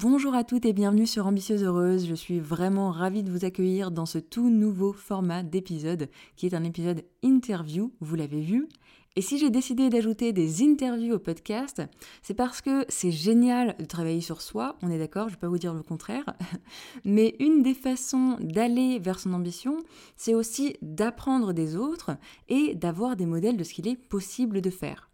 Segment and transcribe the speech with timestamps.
[0.00, 2.06] Bonjour à toutes et bienvenue sur Ambitieuse Heureuse.
[2.06, 6.54] Je suis vraiment ravie de vous accueillir dans ce tout nouveau format d'épisode qui est
[6.54, 8.68] un épisode interview, vous l'avez vu.
[9.16, 11.82] Et si j'ai décidé d'ajouter des interviews au podcast,
[12.22, 15.40] c'est parce que c'est génial de travailler sur soi, on est d'accord, je ne vais
[15.40, 16.32] pas vous dire le contraire,
[17.04, 19.78] mais une des façons d'aller vers son ambition,
[20.16, 22.16] c'est aussi d'apprendre des autres
[22.48, 25.10] et d'avoir des modèles de ce qu'il est possible de faire.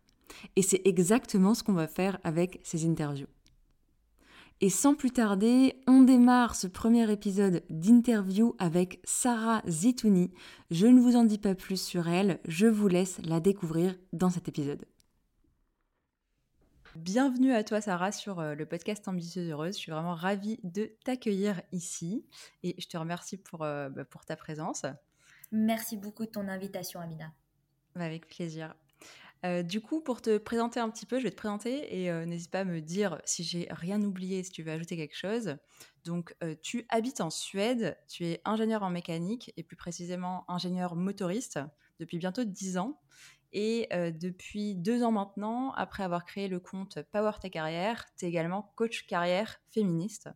[0.56, 3.28] Et c'est exactement ce qu'on va faire avec ces interviews.
[4.60, 10.32] Et sans plus tarder, on démarre ce premier épisode d'interview avec Sarah Zitouni.
[10.70, 14.30] Je ne vous en dis pas plus sur elle, je vous laisse la découvrir dans
[14.30, 14.86] cet épisode.
[16.94, 19.74] Bienvenue à toi Sarah sur euh, le podcast Ambitieuse Heureuse.
[19.74, 22.24] Je suis vraiment ravie de t'accueillir ici
[22.62, 24.86] et je te remercie pour, euh, bah, pour ta présence.
[25.50, 27.32] Merci beaucoup de ton invitation Amina.
[27.96, 28.76] Avec plaisir.
[29.44, 32.24] Euh, du coup, pour te présenter un petit peu, je vais te présenter et euh,
[32.24, 35.56] n'hésite pas à me dire si j'ai rien oublié, si tu veux ajouter quelque chose.
[36.04, 40.96] Donc, euh, tu habites en Suède, tu es ingénieur en mécanique et plus précisément ingénieur
[40.96, 41.60] motoriste
[42.00, 43.00] depuis bientôt 10 ans.
[43.56, 43.88] Et
[44.20, 48.72] depuis deux ans maintenant, après avoir créé le compte Power Ta Carrière, tu es également
[48.74, 50.28] coach carrière féministe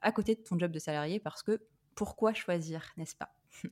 [0.00, 1.60] à côté de ton job de salarié parce que
[1.94, 3.34] pourquoi choisir, n'est-ce pas?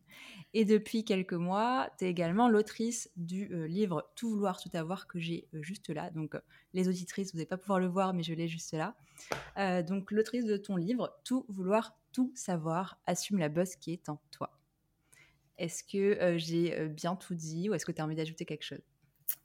[0.54, 5.06] Et depuis quelques mois, tu es également l'autrice du euh, livre Tout vouloir, tout avoir
[5.06, 6.10] que j'ai euh, juste là.
[6.10, 6.40] Donc, euh,
[6.72, 8.96] les auditrices, vous n'allez pas pouvoir le voir, mais je l'ai juste là.
[9.82, 14.20] donc, l'autrice de ton livre Tout vouloir, tout savoir, assume la bosse qui est en
[14.30, 14.58] toi.
[15.58, 18.89] Est-ce que j'ai bien tout dit ou est-ce que tu as envie d'ajouter quelque chose?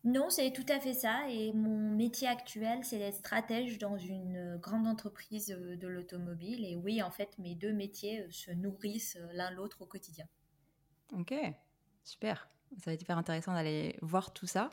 [0.03, 1.29] Non, c'est tout à fait ça.
[1.29, 6.65] Et mon métier actuel, c'est d'être stratège dans une grande entreprise de l'automobile.
[6.65, 10.25] Et oui, en fait, mes deux métiers se nourrissent l'un l'autre au quotidien.
[11.11, 11.33] Ok,
[12.03, 12.49] super.
[12.77, 14.69] Ça va être hyper intéressant d'aller voir tout ça.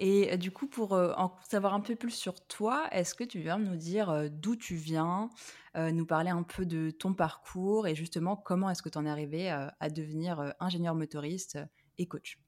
[0.00, 3.24] Et euh, du coup, pour euh, en savoir un peu plus sur toi, est-ce que
[3.24, 5.30] tu viens nous dire euh, d'où tu viens,
[5.76, 9.10] nous parler un peu de ton parcours et justement comment est-ce que tu en es
[9.10, 11.58] arrivé à devenir ingénieur motoriste
[11.98, 12.38] et coach?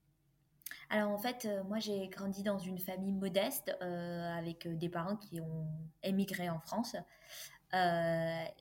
[0.90, 5.66] Alors en fait, moi j'ai grandi dans une famille modeste avec des parents qui ont
[6.02, 6.96] émigré en France.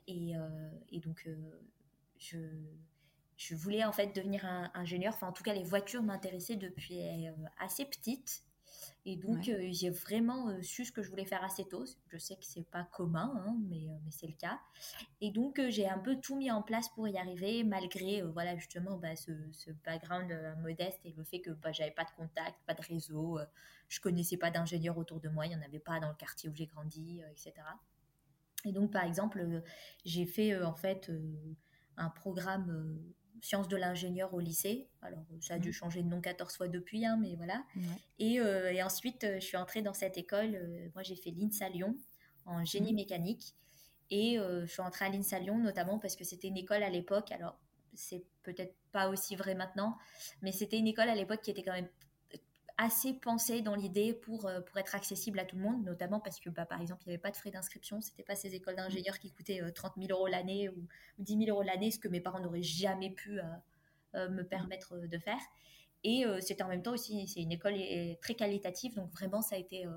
[0.08, 0.36] et,
[1.04, 1.28] donc
[3.38, 5.14] je, voulais en fait devenir ingénieur.
[5.14, 8.44] Enfin, en tout cas, les voitures m'intéressaient depuis euh, assez petite.
[9.08, 11.86] Et donc, euh, j'ai vraiment euh, su ce que je voulais faire assez tôt.
[12.08, 14.60] Je sais que c'est pas commun, hein, mais, mais c'est le cas.
[15.22, 18.98] Et donc, j'ai un peu tout mis en place pour y arriver, malgré, voilà, justement,
[18.98, 22.74] bah, ce, ce, background modeste et le fait que bah, j'avais pas de contact, pas
[22.74, 23.38] de réseau,
[23.90, 26.50] je connaissais pas d'ingénieurs autour de moi, il y en avait pas dans le quartier
[26.50, 27.54] où j'ai grandi, etc.
[28.66, 29.62] Et donc, par exemple,
[30.04, 31.12] j'ai fait en fait
[31.98, 32.98] un programme
[33.42, 34.88] sciences de l'ingénieur au lycée.
[35.02, 35.74] Alors, ça a dû mmh.
[35.74, 37.64] changer de nom 14 fois depuis, hein, mais voilà.
[38.20, 40.56] Et, euh, et, ensuite, euh, je suis entrée dans cette école.
[40.56, 41.96] Euh, moi, j'ai fait l'INSA Lyon
[42.46, 42.96] en génie mmh.
[42.96, 43.56] mécanique.
[44.12, 47.32] Et je suis entrée à l'INSA Lyon notamment parce que c'était une école à l'époque.
[47.32, 47.58] Alors,
[47.96, 49.98] c'est peut-être pas aussi vrai maintenant,
[50.44, 51.90] mais c'était une école à l'époque qui était quand même
[52.78, 56.40] assez pensé dans l'idée pour, euh, pour être accessible à tout le monde, notamment parce
[56.40, 58.02] que, bah, par exemple, il n'y avait pas de frais d'inscription.
[58.02, 60.88] Ce n'était pas ces écoles d'ingénieurs qui coûtaient 30 euh, 000 euros l'année ou,
[61.20, 63.40] 10 000 euros l'année, ce que mes parents n'auraient jamais pu
[64.16, 65.40] euh, me permettre de faire.
[66.04, 67.74] Et c'était en même temps aussi, c'est une école
[68.22, 69.88] très qualitative, donc vraiment, ça a été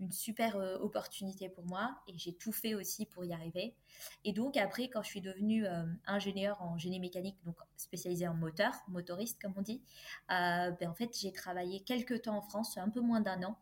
[0.00, 3.74] une super euh, opportunité pour moi et j'ai tout fait aussi pour y arriver.
[4.24, 8.34] Et donc après, quand je suis devenue euh, ingénieure en génie mécanique, donc spécialisée en
[8.34, 9.82] moteur, motoriste comme on dit,
[10.30, 13.58] euh, ben, en fait j'ai travaillé quelques temps en France, un peu moins d'un an.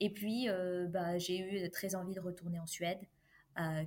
[0.00, 0.48] Et puis
[0.88, 2.98] bah, j'ai eu très envie de retourner en Suède,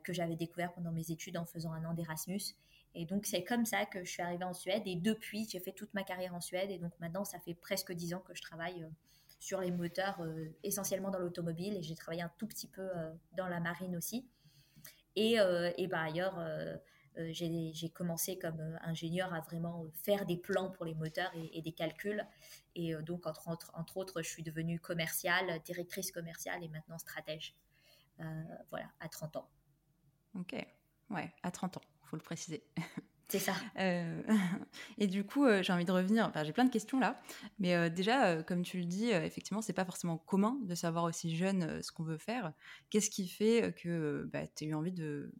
[0.03, 2.55] que j'avais découvert pendant mes études en faisant un an d'Erasmus.
[2.93, 4.83] Et donc c'est comme ça que je suis arrivée en Suède.
[4.85, 6.69] Et depuis, j'ai fait toute ma carrière en Suède.
[6.69, 8.85] Et donc maintenant, ça fait presque dix ans que je travaille
[9.39, 13.11] sur les moteurs euh, essentiellement dans l'automobile et j'ai travaillé un tout petit peu euh,
[13.33, 14.27] dans la marine aussi.
[15.15, 16.39] Et, euh, et ailleurs,
[17.31, 22.25] j'ai commencé comme ingénieur à vraiment faire des plans pour les moteurs et, des calculs.
[22.75, 27.55] Et donc, entre, entre, entre, autres, je suis devenue commerciale, directrice commerciale et maintenant stratège.
[28.69, 29.49] voilà, à 30 ans.
[30.35, 30.53] Ok,
[31.09, 32.63] ouais, à 30 ans, faut le préciser.
[33.29, 33.53] C'est ça.
[34.97, 36.25] et du coup, j'ai envie de revenir.
[36.27, 37.21] Enfin, j'ai plein de questions là.
[37.59, 41.81] Mais déjà, comme tu le dis, effectivement, c'est pas forcément commun de savoir aussi jeune
[41.83, 42.53] ce qu'on veut faire.
[42.89, 44.93] Qu'est-ce qui fait que bah, tu as eu envie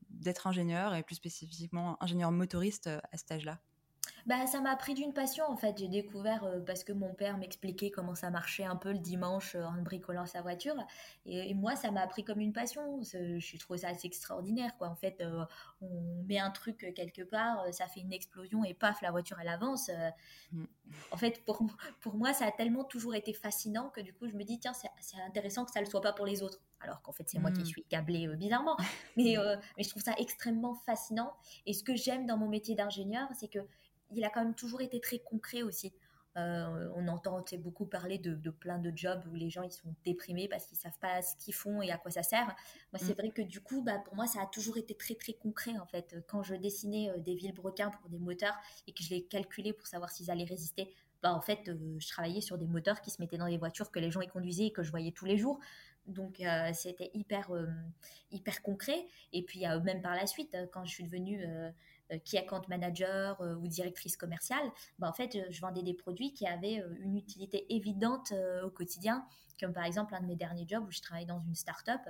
[0.10, 3.60] d'être ingénieur et plus spécifiquement ingénieur motoriste à cet âge-là?
[4.26, 5.78] Bah, ça m'a pris d'une passion en fait.
[5.78, 9.56] J'ai découvert euh, parce que mon père m'expliquait comment ça marchait un peu le dimanche
[9.56, 10.76] euh, en bricolant sa voiture.
[11.26, 13.02] Et, moi, ça m'a appris comme une passion.
[13.02, 14.90] Je suis trouvé ça assez extraordinaire quoi.
[14.90, 15.46] En fait, euh,
[15.82, 19.48] on met un truc quelque part, ça fait une explosion et paf, la voiture elle
[19.48, 19.90] avance.
[20.52, 20.66] Mm.
[21.12, 21.62] En fait, pour,
[22.02, 24.74] pour moi, ça a tellement toujours été fascinant que du coup, je me dis tiens,
[24.74, 26.60] c'est intéressant que ça ne le soit pas pour les autres.
[26.82, 27.66] Alors qu'en fait, c'est moi qui mm.
[27.66, 28.78] suis câblée bizarrement.
[29.18, 29.36] Mais,
[29.78, 31.34] mais je trouve ça extrêmement fascinant.
[31.66, 33.60] Et ce que j'aime dans mon métier d'ingénieur, c'est que
[34.12, 35.94] il a quand même toujours été très concret aussi.
[36.38, 40.48] Euh, on entend beaucoup parler de, plein de jobs où les gens ils sont déprimés
[40.48, 42.46] parce qu'ils savent pas ce qu'ils font et à quoi ça sert.
[42.46, 43.22] Moi, c'est mm.
[43.22, 45.86] vrai que du coup, bah, pour moi, ça a toujours été très très concret en
[45.86, 46.16] fait.
[46.28, 48.56] Quand je dessinais euh, des vilebrequins pour des moteurs
[48.88, 52.08] et que je les calculais pour savoir s'ils allaient résister, bah, en fait, euh, je
[52.08, 54.68] travaillais sur des moteurs qui se mettaient dans des voitures que les gens y conduisaient
[54.68, 55.60] et que je voyais tous les jours.
[56.06, 56.42] Donc,
[56.74, 57.52] c'était hyper
[58.32, 59.06] hyper concret.
[59.32, 61.70] Et puis, même par la suite, quand je suis devenue euh,
[62.18, 66.48] qui account manager euh, ou directrice commerciale, bah, en fait, je vendais des produits qui
[66.48, 68.34] avaient euh, une utilité évidente
[68.64, 69.26] au quotidien,
[69.60, 72.02] comme par exemple un de mes derniers jobs où je travaillais dans une start-up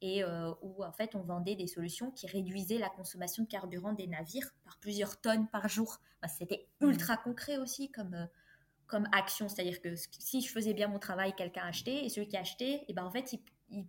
[0.00, 0.22] et
[0.62, 4.48] où en fait on vendait des solutions qui réduisaient la consommation de carburant des navires
[4.64, 5.98] par plusieurs tonnes par jour.
[6.38, 6.86] C'était mmh.
[6.86, 8.28] ultra concret aussi comme,
[8.86, 12.36] comme action, c'est-à-dire que si je faisais bien mon travail, quelqu'un achetait et celui qui
[12.36, 13.86] achetait, et eh ben en fait il,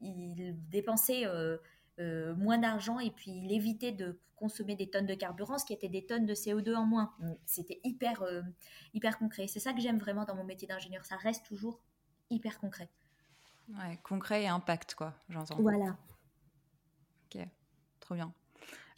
[0.00, 1.58] il, dépensait euh,
[1.98, 5.88] moins d'argent et puis il évitait de consommer des tonnes de carburant, ce qui était
[5.88, 7.14] des tonnes de CO2 en moins.
[7.46, 8.42] C'était hyper, euh,
[8.94, 9.46] hyper concret.
[9.48, 11.04] C'est ça que j'aime vraiment dans mon métier d'ingénieur.
[11.04, 11.80] Ça reste toujours
[12.30, 12.88] hyper concret.
[13.70, 15.60] Ouais, concret et impact, quoi, j'entends.
[15.60, 15.96] Voilà.
[17.26, 17.42] Ok,
[17.98, 18.32] trop bien.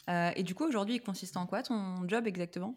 [0.09, 2.75] Euh, et du coup, aujourd'hui, il consiste en quoi ton job exactement?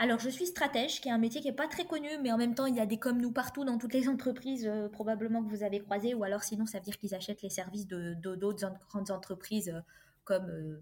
[0.00, 2.38] Alors, je suis stratège, qui est un métier qui n'est pas très connu, mais en
[2.38, 5.42] même temps, il y a des comme nous partout dans toutes les entreprises, euh, probablement
[5.42, 8.14] que vous avez croisé, ou alors sinon, ça veut dire qu'ils achètent les services de,
[8.14, 9.80] d'autres grandes entreprises euh,
[10.22, 10.80] comme euh,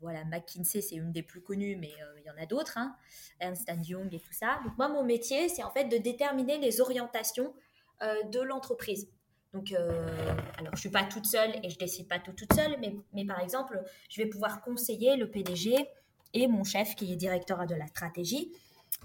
[0.00, 2.96] voilà, McKinsey, c'est une des plus connues, mais il y en a d'autres, hein,
[3.38, 4.58] Ernst Young et tout ça.
[4.64, 7.54] Donc, moi, mon métier, c'est en fait de déterminer les orientations
[8.02, 9.08] de l'entreprise.
[9.54, 12.94] Donc, alors, je suis pas toute seule et je décide pas tout toute seule, mais,
[13.14, 15.88] mais par exemple, je vais pouvoir conseiller le PDG
[16.36, 18.52] et mon chef qui est directeur de la stratégie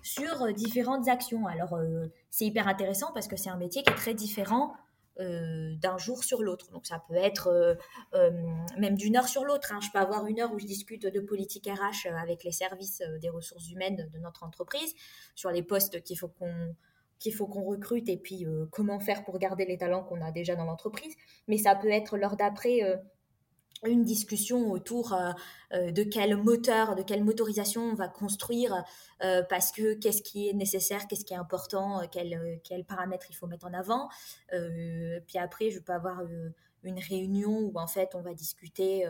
[0.04, 1.48] sur euh, différentes actions.
[1.48, 4.74] Alors, euh, c'est hyper intéressant parce que c'est un métier qui est très différent
[5.19, 6.69] euh, d'un jour sur l'autre.
[6.72, 7.78] Donc, ça peut être
[8.78, 9.72] même d'une heure sur l'autre.
[9.74, 9.80] Hein.
[9.81, 13.30] Je peux avoir une heure où je discute de politique RH avec les services des
[13.30, 14.94] ressources humaines de notre entreprise
[15.36, 16.75] sur les postes qu'il faut qu'on
[17.19, 20.56] qu'il faut qu'on recrute et puis comment faire pour garder les talents qu'on a déjà
[20.56, 21.13] dans l'entreprise.
[21.48, 23.00] Mais ça peut être l'heure d'après
[23.89, 25.31] une discussion autour euh,
[25.74, 28.83] euh, de quel moteur, de quelle motorisation on va construire,
[29.24, 33.36] euh, parce que qu'est-ce qui est nécessaire, qu'est-ce qui est important, quels quel paramètres il
[33.36, 34.10] faut mettre en avant.
[35.28, 36.22] puis après, je peux avoir
[36.83, 39.06] une réunion où en fait on va discuter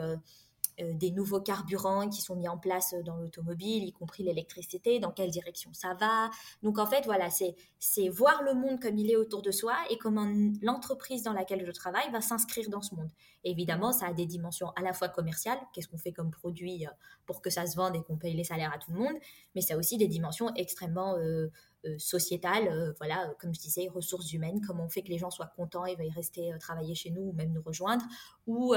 [0.80, 5.30] des nouveaux carburants qui sont mis en place dans l'automobile, y compris l'électricité, dans quelle
[5.30, 6.30] direction ça va.
[6.64, 9.98] Donc en fait, voilà, c'est voir le monde comme il est autour de soi et
[9.98, 10.28] comment
[10.62, 13.10] l'entreprise dans laquelle je travaille va s'inscrire dans ce monde.
[13.44, 16.90] Évidemment, ça a des dimensions à la fois commerciales, qu'est-ce qu'on fait comme produit euh,
[17.26, 19.16] pour que ça se vende et qu'on paye les salaires à tout le monde,
[19.56, 21.48] mais ça a aussi des dimensions extrêmement euh,
[21.86, 25.32] euh, sociétale, euh, voilà, comme je disais, ressources humaines, comment on fait que les gens
[25.32, 28.04] soient contents et veuillent rester travailler chez nous ou même nous rejoindre,
[28.48, 28.76] ou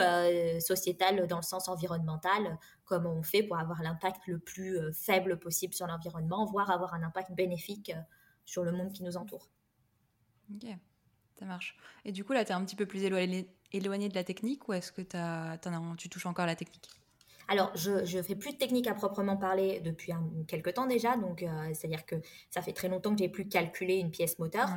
[0.61, 5.75] sociétale dans le sens environnemental, comment on fait pour avoir l'impact le plus faible possible
[5.75, 7.93] sur l'environnement, voire avoir un impact bénéfique
[8.45, 9.49] sur le monde qui nous entoure.
[10.55, 10.69] Ok,
[11.38, 11.76] ça marche.
[12.05, 14.69] Et du coup, là, tu es un petit peu plus éloigné, éloigné de la technique
[14.69, 15.59] ou est-ce que as,
[15.99, 16.88] tu touches encore à la technique?
[17.49, 21.17] Alors, je ne fais plus de technique à proprement parler depuis un, quelques temps déjà,
[21.17, 22.17] donc euh, c'est-à-dire que
[22.50, 24.69] ça fait très longtemps que j'ai plus calculé une pièce moteur,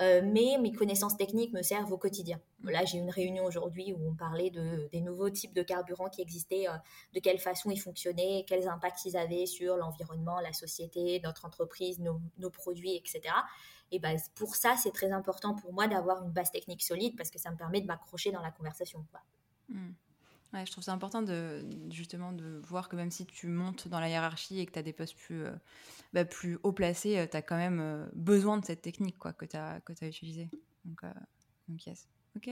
[0.00, 2.40] euh, mais mes connaissances techniques me servent au quotidien.
[2.60, 2.70] Mm.
[2.70, 6.22] Là, j'ai une réunion aujourd'hui où on parlait de, des nouveaux types de carburants qui
[6.22, 6.76] existaient, euh,
[7.14, 11.98] de quelle façon ils fonctionnaient, quels impacts ils avaient sur l'environnement, la société, notre entreprise,
[11.98, 13.20] nos, produits, etc.
[13.92, 17.30] Et ben, pour ça, c'est très important pour moi d'avoir une base technique solide parce
[17.30, 19.04] que ça me permet de m'accrocher dans la conversation.
[19.10, 19.20] Quoi.
[19.68, 19.92] Mm
[20.64, 24.08] je trouve ça important de justement de voir que même si tu montes dans la
[24.08, 25.52] hiérarchie et que tu as des postes plus, euh,
[26.12, 29.32] bah, plus haut placés, euh, tu as quand même euh, besoin de cette technique quoi,
[29.32, 30.48] que tu as, as utilisée.
[30.84, 31.02] Donc,
[31.68, 32.08] donc, yes.
[32.36, 32.48] Ok.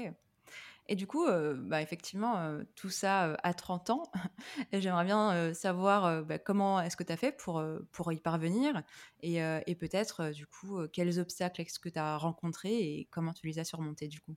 [0.86, 4.02] Et du coup, bah, effectivement, tout ça à 30 ans,
[4.72, 8.82] j'aimerais bien savoir bah, comment est-ce que tu as fait pour, pour y parvenir
[9.22, 9.36] et,
[9.66, 13.58] et peut-être, du coup, quels obstacles est-ce que tu as rencontrés et comment tu les
[13.58, 14.36] as surmontés du coup?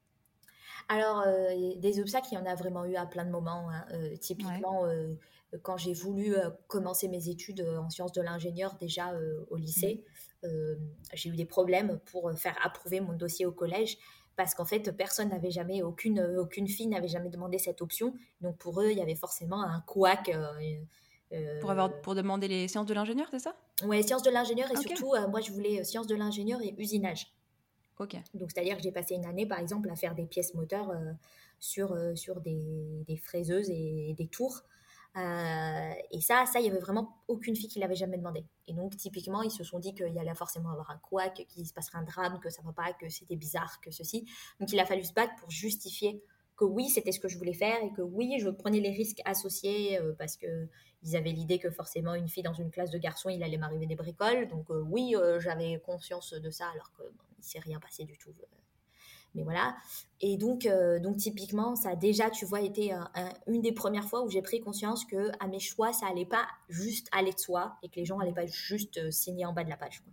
[0.90, 1.26] Alors,
[1.78, 3.70] des obstacles, il y en a vraiment eu à plein de moments.
[3.70, 3.86] Hein.
[4.22, 4.88] typiquement,
[5.64, 6.36] quand j'ai voulu
[6.68, 9.14] commencer mes études en sciences de l'ingénieur déjà
[9.50, 10.06] au lycée,
[10.44, 10.48] mmh.
[11.14, 13.98] j'ai eu des problèmes pour faire approuver mon dossier au collège
[14.38, 18.14] parce qu'en fait, personne n'avait jamais, aucune, aucune fille n'avait jamais demandé cette option.
[18.40, 20.32] Donc pour eux, il y avait forcément un couac.
[21.60, 23.56] pour, avoir, pour demander les sciences de l'ingénieur, c'est ça?
[23.84, 27.34] Oui, sciences de l'ingénieur et surtout, moi, je voulais sciences de l'ingénieur et usinage.
[28.00, 28.16] Ok.
[28.36, 30.94] Donc c'est-à-dire que j'ai passé une année, par exemple, à faire des pièces moteurs
[31.60, 34.62] sur, sur des, des, fraiseuses et des tours.
[35.18, 38.46] Euh, et ça, ça, il y avait vraiment aucune fille qui l'avait jamais demandé.
[38.68, 41.66] Et donc, typiquement, ils se sont dit qu'il y allait forcément avoir un couac, qu'il
[41.66, 44.26] se passerait un drame, que ça va pas, que c'était bizarre, que ceci.
[44.60, 46.24] Donc, il a fallu se battre pour justifier
[46.56, 49.22] que oui, c'était ce que je voulais faire et que oui, je prenais les risques
[49.26, 50.68] associés euh, parce que
[51.04, 53.86] ils avaient l'idée que forcément une fille dans une classe de garçons, il allait m'arriver
[53.86, 54.48] des bricoles.
[54.48, 58.34] Donc euh, oui, j'avais conscience de ça alors que bon, s'est rien passé du tout
[59.38, 59.76] mais voilà.
[60.20, 62.92] Et donc, euh, donc typiquement, ça a déjà, tu vois, été
[63.46, 66.48] une des premières fois où j'ai pris conscience que à mes choix, ça allait pas
[66.70, 69.64] juste aller de soi et que les gens allaient pas juste euh, signer en bas
[69.64, 70.04] de la page.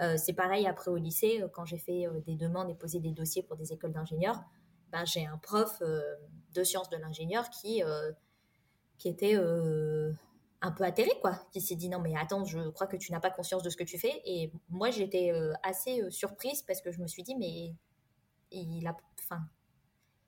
[0.00, 3.42] Euh, c'est pareil après au lycée, quand j'ai fait des demandes et posé des dossiers
[3.42, 4.40] pour des écoles d'ingénieurs,
[4.90, 7.82] ben, j'ai un prof de sciences de l'ingénieur qui,
[8.96, 12.96] qui était un peu atterré, quoi, qui s'est dit non mais attends, je crois que
[12.96, 14.22] tu n'as pas conscience de ce que tu fais.
[14.24, 15.32] Et moi j'étais
[15.62, 17.74] assez surprise parce que je me suis dit mais
[18.52, 19.42] il a, enfin,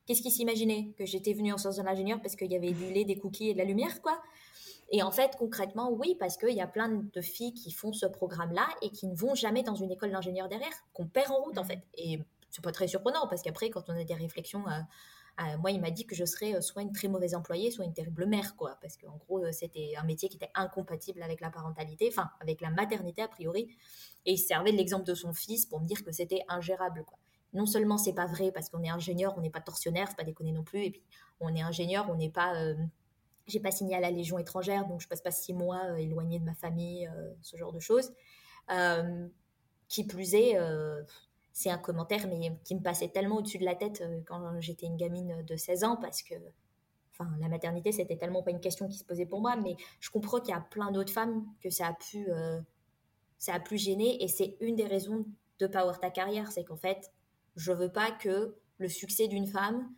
[0.07, 2.93] qu'est-ce qu'il s'imaginait que j'étais venue en sciences de l'ingénieur parce qu'il y avait du
[2.93, 4.21] lait, des cookies et de la lumière, quoi?
[4.91, 8.05] Et en fait, concrètement, oui, parce qu'il y a plein de filles qui font ce
[8.05, 11.57] programme-là et qui ne vont jamais dans une école d'ingénieur derrière, qu'on perd en route,
[11.57, 11.81] en fait.
[11.95, 14.81] Et c'est pas très surprenant parce qu'après, quand on a des réflexions, euh,
[15.41, 17.87] euh, moi, il m'a dit que je serais euh, soit une très mauvaise employée, soit
[17.87, 18.77] une terrible mère, quoi.
[18.83, 22.69] Parce qu'en gros, c'était un métier qui était incompatible avec la parentalité, enfin, avec la
[22.69, 23.75] maternité, a priori.
[24.27, 27.19] Et il servait de l'exemple de son fils pour me dire que c'était ingérable, quoi
[27.53, 30.25] non seulement c'est pas vrai parce qu'on est ingénieur, on n'est pas tortionnaire, c'est pas
[30.25, 31.03] déconner non plus, et puis
[31.41, 32.75] on est ingénieur, on n'est pas, euh,
[33.47, 36.39] j'ai pas signé à la Légion étrangère, donc je passe pas six mois euh, éloigné
[36.39, 38.13] de ma famille, euh, ce genre de choses.
[39.89, 40.57] qui plus est,
[41.53, 44.97] c'est un commentaire mais qui me passait tellement au-dessus de la tête quand j'étais une
[44.97, 46.35] gamine de 16 ans parce que
[47.13, 50.09] enfin la maternité c'était tellement pas une question qui se posait pour moi mais je
[50.09, 52.27] comprends qu'il y a plein d'autres femmes que ça a pu
[53.39, 55.27] ça a pu gêner et c'est une des raisons
[55.59, 57.13] de pas avoir ta carrière c'est qu'en fait
[57.57, 59.93] je veux pas que le succès d'une femme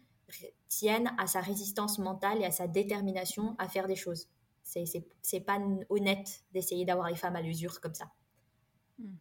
[0.69, 4.29] tienne à sa résistance mentale et à sa détermination à faire des choses.
[4.63, 4.85] C'est,
[5.21, 5.59] c'est, pas
[5.91, 8.07] honnête d'essayer d'avoir les femmes à l'usure comme ça.
[8.99, 9.17] Hmm.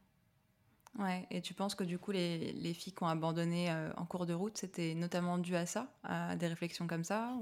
[1.00, 4.06] Ouais, et tu penses que du coup, les, les filles qui ont abandonné euh, en
[4.06, 7.34] cours de route, c'était notamment dû à ça, à des réflexions comme ça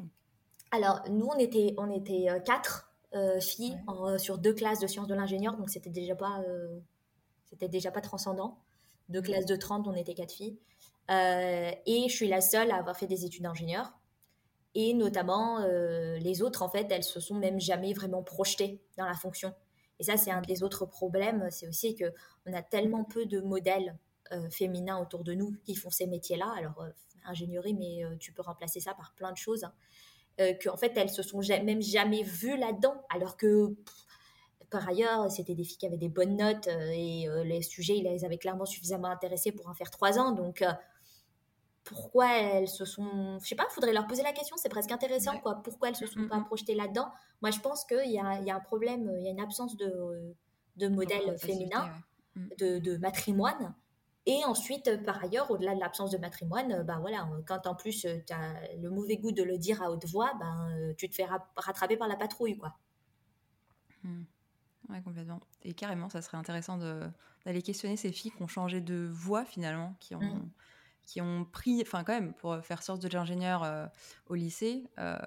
[0.72, 3.78] Alors, nous, on était, on était euh, quatre euh, filles
[4.18, 6.42] sur deux classes de sciences de l'ingénieur, donc c'était déjà pas,
[7.46, 8.58] c'était déjà pas transcendant.
[9.10, 9.24] Deux hmm.
[9.24, 10.58] classes de 30, on était quatre filles.
[11.12, 13.92] Euh, et je suis la seule à avoir fait des études d'ingénieur.
[14.74, 19.06] Et notamment, euh, les autres, en fait, elles se sont même jamais vraiment projetées dans
[19.06, 19.54] la fonction.
[20.00, 21.48] Et ça, c'est un des autres problèmes.
[21.52, 22.06] C'est aussi que
[22.46, 23.98] on a tellement peu de modèles
[24.32, 26.54] euh, féminins autour de nous qui font ces métiers-là.
[26.58, 26.86] Alors,
[27.26, 29.66] ingénierie, mais tu peux remplacer ça par plein de choses.
[29.66, 30.54] Hein.
[30.64, 32.96] qu'en fait, elles se sont même jamais vues là-dedans.
[33.14, 33.76] Alors que,
[34.72, 38.26] par ailleurs, c'était des filles qui avaient des bonnes notes et les sujets, ils les
[38.26, 40.32] avaient clairement suffisamment intéressés pour en faire trois ans.
[40.32, 40.64] Donc,
[41.84, 43.40] pourquoi elles se sont.
[43.40, 45.62] Je sais pas, il faudrait leur poser la question, c'est presque intéressant, quoi.
[45.64, 47.12] Pourquoi elles se sont pas projetées là-dedans?
[47.42, 49.76] Moi, je pense qu'il y a, y a, un problème, il y a une absence
[49.78, 50.36] de,
[50.78, 51.92] de modèle féminin,
[52.36, 52.48] mm.
[52.60, 53.74] de, de, matrimoine.
[54.28, 58.34] Et ensuite, par ailleurs, au-delà de l'absence de matrimoine, ben voilà, quand en plus tu
[58.34, 61.98] as le mauvais goût de le dire à haute voix, ben, tu te fais rattraper
[61.98, 62.76] par la patrouille, quoi.
[64.04, 64.24] Mm.
[64.90, 65.40] Ouais, complètement.
[65.64, 69.96] Et carrément, ça serait intéressant d'aller questionner ces filles qui ont changé de voix finalement,
[70.00, 70.52] qui ont, mm
[71.12, 73.86] qui ont pris, enfin quand même, pour faire sorte de l'ingénieur euh,
[74.28, 75.18] au lycée, euh,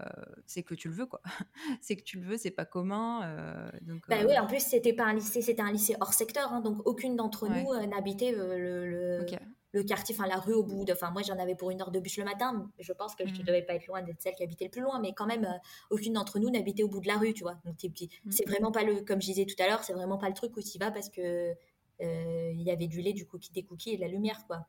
[0.46, 1.20] c'est que tu le veux quoi.
[1.82, 3.20] c'est que tu le veux, c'est pas commun.
[3.24, 6.50] Euh, donc, bah oui, en plus c'était pas un lycée, c'était un lycée hors secteur,
[6.54, 9.26] hein, donc aucune d'entre nous n'habitait le,
[9.72, 10.86] le, quartier, enfin la rue au bout.
[10.90, 12.66] Enfin moi j'en avais pour une heure de bus le matin.
[12.78, 13.42] Je pense que je ne mmh.
[13.42, 15.46] devais pas être loin d'être celle qui habitait le plus loin, mais quand même
[15.90, 17.58] aucune d'entre nous n'habitait au bout de la rue, tu vois.
[17.66, 18.30] Donc mmh.
[18.30, 20.56] c'est vraiment pas le, comme je disais tout à l'heure, c'est vraiment pas le truc
[20.56, 21.52] où tu vas parce que
[22.00, 24.66] il y avait du lait, du cookie, des cookies et de la lumière quoi.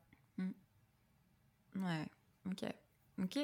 [1.75, 2.05] Ouais,
[2.45, 2.69] ok.
[3.23, 3.39] Ok.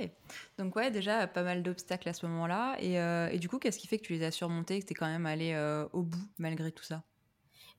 [0.58, 2.76] Donc ouais, déjà pas mal d'obstacles à ce moment-là.
[2.80, 4.92] Et, euh, et, du coup, qu'est-ce qui fait que tu les as surmontés, que tu
[4.92, 7.04] es quand même allé euh, au bout malgré tout ça?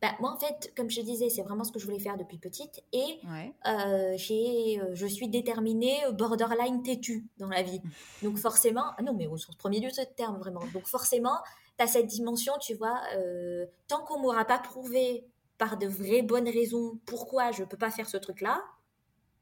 [0.01, 2.17] Bah, moi, en fait, comme je te disais, c'est vraiment ce que je voulais faire
[2.17, 2.83] depuis petite.
[2.93, 3.21] Et
[3.67, 7.81] euh, j'ai, je suis déterminée, borderline têtue dans la vie.
[8.23, 10.63] Donc forcément, ah non, mais au sens premier de ce terme, vraiment.
[10.73, 11.37] Donc forcément,
[11.79, 13.01] tu as cette dimension, tu vois,
[13.87, 15.25] tant qu'on m'aura pas prouvé
[15.59, 18.65] par de vraies bonnes raisons pourquoi je peux pas faire ce truc-là,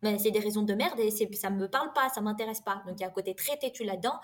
[0.03, 2.83] Mais c'est des raisons de merde et ça me parle pas, ça m'intéresse pas.
[2.87, 4.19] Donc il y a un côté très têtu là-dedans.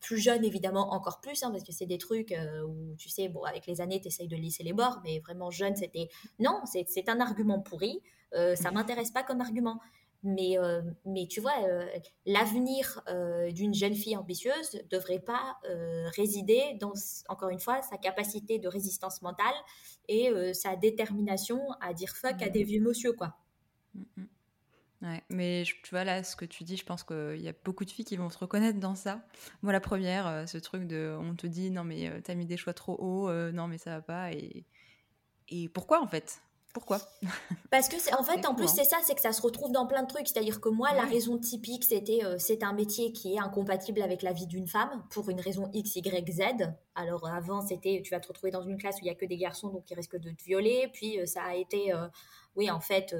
[0.00, 3.28] Plus jeune, évidemment, encore plus, hein, parce que c'est des trucs euh, où, tu sais,
[3.28, 6.08] bon, avec les années, tu essayes de lisser les bords, mais vraiment jeune, c'était
[6.40, 8.02] non, c'est un argument pourri,
[8.34, 9.80] euh, ça m'intéresse pas comme argument.
[10.24, 11.84] Mais, euh, mais tu vois, euh,
[12.26, 13.02] l'avenir
[13.50, 15.58] d'une jeune fille ambitieuse ne devrait pas
[16.16, 16.92] résider dans,
[17.28, 19.54] encore une fois, sa capacité de résistance mentale
[20.08, 22.66] et sa détermination à dire fuck à des mmh.
[22.66, 23.36] vieux monsieur, quoi.
[23.94, 24.24] Mmh, mmh.
[25.02, 27.84] Ouais, mais tu vois là, ce que tu dis, je pense qu'il y a beaucoup
[27.84, 29.20] de filles qui vont se reconnaître dans ça.
[29.62, 32.72] Moi, la première, ce truc de, on te dit non mais t'as mis des choix
[32.72, 34.64] trop hauts, non mais ça va pas, et,
[35.48, 36.40] et pourquoi en fait?
[36.72, 37.00] Pourquoi?
[37.70, 40.02] Parce que, en fait, en plus, c'est ça, c'est que ça se retrouve dans plein
[40.02, 40.26] de trucs.
[40.26, 44.22] C'est-à-dire que moi, la raison typique, c'était euh, c'est un métier qui est incompatible avec
[44.22, 46.40] la vie d'une femme pour une raison X, Y, Z.
[46.94, 49.26] Alors, avant, c'était tu vas te retrouver dans une classe où il n'y a que
[49.26, 50.88] des garçons, donc ils risquent de te violer.
[50.94, 52.08] Puis, euh, ça a été, euh,
[52.56, 53.14] oui, en fait,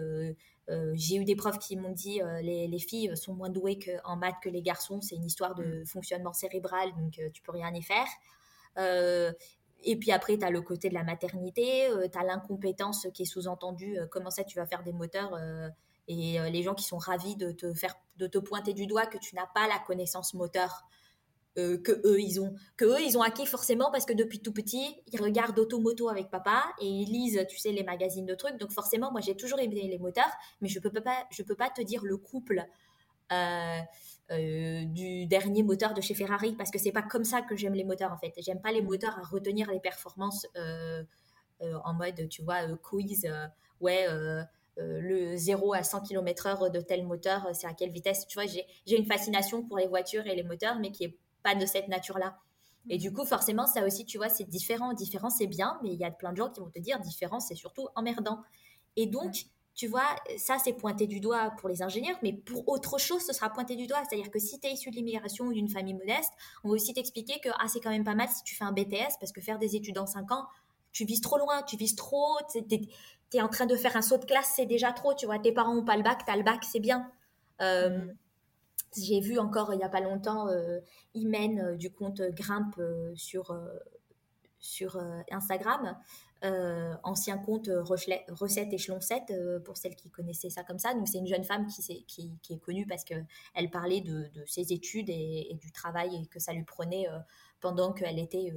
[0.68, 4.36] j'ai eu des profs qui m'ont dit les, les, filles sont moins douées en maths
[4.42, 5.00] que les garçons.
[5.00, 5.86] C'est une histoire de mm.
[5.86, 8.06] fonctionnement cérébral, donc tu peux rien y faire.
[9.84, 13.22] Et puis après, tu as le côté de la maternité, euh, tu as l'incompétence qui
[13.22, 15.68] est sous-entendue, euh, comment ça tu vas faire des moteurs euh,
[16.08, 19.18] et les gens qui sont ravis de te faire de te pointer du doigt que
[19.18, 20.82] tu n'as pas la connaissance moteur
[21.54, 24.96] que eux ils ont que eux ils ont acquis forcément parce que depuis tout petit
[25.12, 28.72] ils regardent automoto avec papa et ils lisent tu sais les magazines de trucs donc
[28.72, 30.32] forcément moi j'ai toujours aimé les moteurs
[30.62, 32.64] mais je peux pas je peux pas te dire le couple
[34.30, 37.74] euh, du dernier moteur de chez Ferrari parce que c'est pas comme ça que j'aime
[37.74, 38.32] les moteurs en fait.
[38.38, 38.86] J'aime pas les mm.
[38.86, 41.02] moteurs à retenir les performances euh,
[41.60, 43.28] euh, en mode, tu vois, quiz,
[43.80, 44.06] ouais.
[44.76, 48.26] le 0 à 100 km/h de tel moteur, c'est à quelle vitesse.
[48.26, 51.54] Tu vois, j'ai une fascination pour les voitures et les moteurs, mais qui est pas
[51.54, 52.36] de cette nature-là.
[52.88, 53.14] Et du mm.
[53.14, 54.92] coup, forcément, ça aussi, tu vois, c'est différent.
[54.92, 57.40] Différent, c'est bien, mais il y a plein de gens qui vont te dire différent,
[57.40, 58.42] c'est surtout emmerdant.
[58.96, 62.98] Et donc, tu vois, ça c'est pointé du doigt pour les ingénieurs, mais pour autre
[62.98, 64.02] chose, ce sera pointé du doigt.
[64.08, 66.30] C'est-à-dire que si tu es issu de l'immigration ou d'une famille modeste,
[66.62, 68.72] on va aussi t'expliquer que ah, c'est quand même pas mal si tu fais un
[68.72, 70.46] BTS, parce que faire des études en 5 ans,
[70.92, 72.58] tu vises trop loin, tu vises trop, tu
[73.32, 75.38] es, en train de faire un saut de classe, c'est déjà trop, tu vois.
[75.38, 77.10] Tes parents n'ont pas le bac, tu as le bac, c'est bien.
[77.62, 78.16] Euh, mm.
[78.96, 80.80] J'ai vu encore il n'y a pas longtemps euh,
[81.14, 83.56] Imen euh, du compte Grimpe euh, sur,
[84.58, 84.98] sur
[85.30, 85.96] Instagram
[86.44, 90.92] euh, ancien compte euh, recette échelon 7 euh, pour celles qui connaissaient ça comme ça.
[90.92, 94.72] Donc c'est une jeune femme qui, est, qui, est connue parce qu'elle parlait de, ses
[94.72, 97.06] études et, du travail que ça lui prenait
[97.60, 98.52] pendant qu'elle était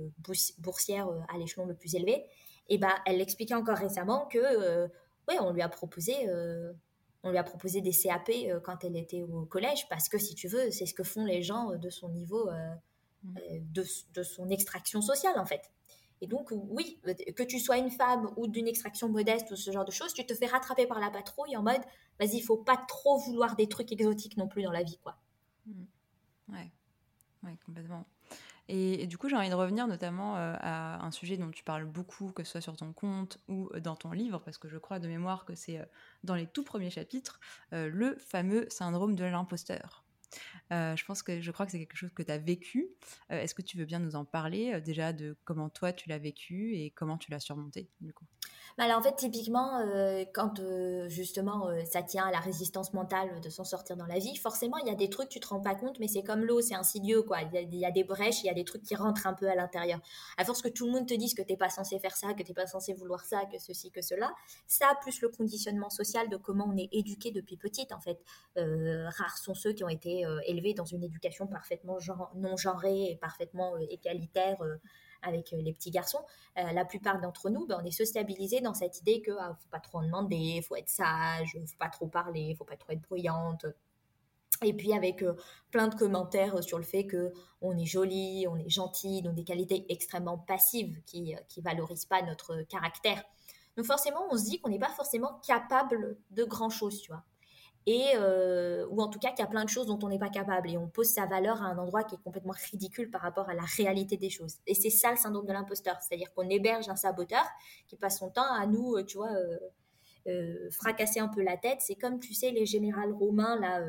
[0.58, 2.26] boursière à l'échelon le plus élevé.
[2.70, 4.88] Et bah, elle expliquait encore récemment que
[5.28, 6.28] ouais, on lui a proposé
[7.26, 8.32] on lui a proposé des CAP
[8.64, 11.42] quand elle était au collège parce que si tu veux, c'est ce que font les
[11.42, 13.30] gens de son niveau mmh.
[13.74, 13.84] de,
[14.14, 15.72] de son extraction sociale en fait.
[16.22, 17.00] Et donc, oui,
[17.36, 20.26] que tu sois une femme ou d'une extraction modeste ou ce genre de choses, tu
[20.26, 21.82] te fais rattraper par la patrouille en mode,
[22.20, 25.18] vas-y, il faut pas trop vouloir des trucs exotiques non plus dans la vie, quoi.
[25.66, 25.84] Mmh.
[26.50, 26.72] Ouais,
[27.44, 28.06] ouais, complètement.
[28.68, 31.86] Et, du coup, j'ai envie de revenir notamment euh, à un sujet dont tu parles
[31.86, 35.00] beaucoup, que ce soit sur ton compte ou dans ton livre, parce que je crois
[35.00, 35.86] de mémoire que c'est euh,
[36.24, 37.40] dans les tout premiers chapitres,
[37.74, 40.06] euh, le fameux syndrome de l'imposteur.
[40.72, 42.90] Euh, je pense que je crois que c'est quelque chose que tu as vécu.
[43.32, 46.10] Euh, est-ce que tu veux bien nous en parler euh, déjà de comment toi tu
[46.10, 48.26] l'as vécu et comment tu l'as surmonté du coup?
[48.78, 53.40] Alors en fait, typiquement, euh, quand euh, justement euh, ça tient à la résistance mentale
[53.40, 55.62] de s'en sortir dans la vie, forcément, il y a des trucs, tu te rends
[55.62, 57.38] pas compte, mais c'est comme l'eau, c'est insidieux, quoi.
[57.42, 59.56] Il y, a, des brèches, il y a des trucs qui rentrent un peu à
[59.56, 60.02] l'intérieur.
[60.38, 62.44] À force que tout le monde te dise que t'es pas censé faire ça, que
[62.44, 64.34] t'es pas censé vouloir ça, que ceci, que cela,
[64.68, 68.20] ça, plus le conditionnement social de comment on est éduqué depuis petite, en fait.
[68.58, 71.98] rares sont ceux qui ont été élevés dans une éducation parfaitement
[72.36, 74.58] non genrée et parfaitement égalitaire
[75.26, 76.24] avec euh, les petits garçons,
[76.58, 79.70] euh, la plupart d'entre nous, ben, on est sociabilisés dans cette idée que ah, faut
[79.70, 83.02] pas trop en demander, faut être sage, faut pas trop parler, faut pas trop être
[83.02, 83.66] bruyante.
[84.64, 85.36] Et puis avec euh,
[85.72, 89.44] plein de commentaires sur le fait que on est joli, on est gentil, donc des
[89.44, 93.24] qualités extrêmement passives qui qui valorisent pas notre caractère.
[93.76, 97.24] Donc forcément, on se dit qu'on n'est pas forcément capable de grand chose, tu vois
[97.88, 100.20] et euh, ou en tout cas qu'il y a plein de choses dont on n'est
[100.20, 103.22] pas capable et on pose sa valeur à un endroit qui est complètement ridicule par
[103.22, 104.58] rapport à la réalité des choses.
[104.66, 107.44] Et c'est ça le syndrome de l'imposteur, c'est-à-dire qu'on héberge un saboteur
[107.88, 109.32] qui passe son temps à nous, euh, tu vois,
[110.28, 111.78] euh, fracasser un peu la tête.
[111.82, 113.82] C'est comme, tu sais, les générales romains là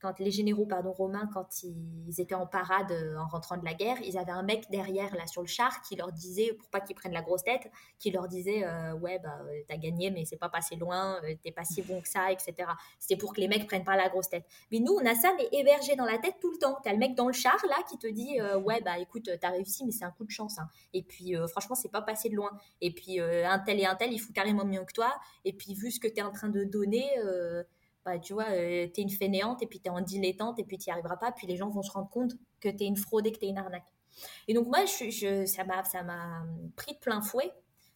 [0.00, 3.96] quand les généraux romains quand ils étaient en parade euh, en rentrant de la guerre,
[4.04, 6.94] ils avaient un mec derrière là sur le char qui leur disait pour pas qu'ils
[6.94, 10.36] prennent la grosse tête, qui leur disait euh, ouais bah euh, t'as gagné mais c'est
[10.36, 12.54] pas passé loin, t'es pas si bon que ça etc.
[12.98, 14.44] C'était pour que les mecs prennent pas la grosse tête.
[14.70, 16.76] Mais nous on a ça mais hébergé dans la tête tout le temps.
[16.82, 19.84] T'as le mec dans le char là qui te dit ouais bah écoute t'as réussi
[19.84, 20.68] mais c'est un coup de chance hein.
[20.92, 24.12] et puis franchement c'est pas passé de loin et puis un tel et un tel
[24.12, 26.64] il faut carrément mieux que toi et puis vu ce que t'es en train de
[26.64, 27.10] donner
[28.04, 30.64] bah, tu vois, euh, tu es une fainéante et puis tu es en dilettante et
[30.64, 31.32] puis tu n'y arriveras pas.
[31.32, 33.46] Puis les gens vont se rendre compte que tu es une fraude et que tu
[33.46, 33.86] es une arnaque.
[34.46, 36.44] Et donc, moi, je, je, ça m'a
[36.76, 37.50] pris de plein fouet.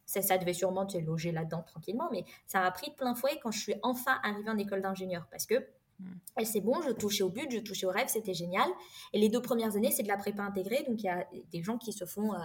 [0.06, 3.38] Ça, ça devait sûrement te loger là-dedans tranquillement, mais ça m'a pris de plein fouet
[3.42, 5.56] quand je suis enfin arrivée en école d'ingénieur parce que
[6.00, 6.44] hmm.
[6.44, 8.68] c'est bon, je touchais au but, je touchais au rêve, c'était génial.
[9.12, 11.62] Et les deux premières années, c'est de la prépa intégrée, donc il y a des
[11.62, 12.38] gens qui se font euh,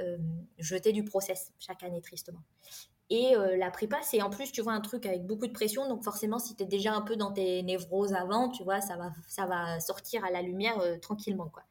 [0.00, 0.18] euh,
[0.58, 2.42] jeter du process chaque année, tristement.
[3.10, 5.88] Et euh, la prépa, c'est en plus, tu vois, un truc avec beaucoup de pression.
[5.88, 8.96] Donc forcément, si tu es déjà un peu dans tes névroses avant, tu vois, ça
[8.96, 11.62] va, ça va sortir à la lumière euh, tranquillement, quoi.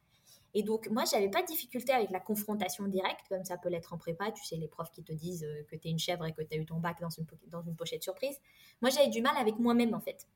[0.54, 3.92] Et donc, moi, j'avais pas de difficulté avec la confrontation directe, comme ça peut l'être
[3.92, 4.32] en prépa.
[4.32, 6.42] Tu sais, les profs qui te disent euh, que tu es une chèvre et que
[6.42, 8.36] tu as eu ton bac dans une, dans une pochette surprise.
[8.80, 10.26] Moi, j'avais du mal avec moi-même, en fait.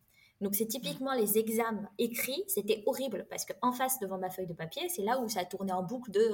[0.42, 4.52] Donc, c'est typiquement les examens écrits, c'était horrible parce qu'en face, devant ma feuille de
[4.52, 6.32] papier, c'est là où ça tournait en boucle de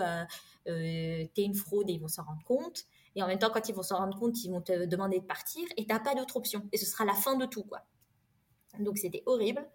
[0.66, 2.86] euh, t'es une fraude et ils vont s'en rendre compte.
[3.16, 5.24] Et en même temps, quand ils vont s'en rendre compte, ils vont te demander de
[5.24, 6.68] partir et t'as pas d'autre option.
[6.72, 7.80] Et ce sera la fin de tout, quoi.
[8.78, 9.66] Donc c'était horrible.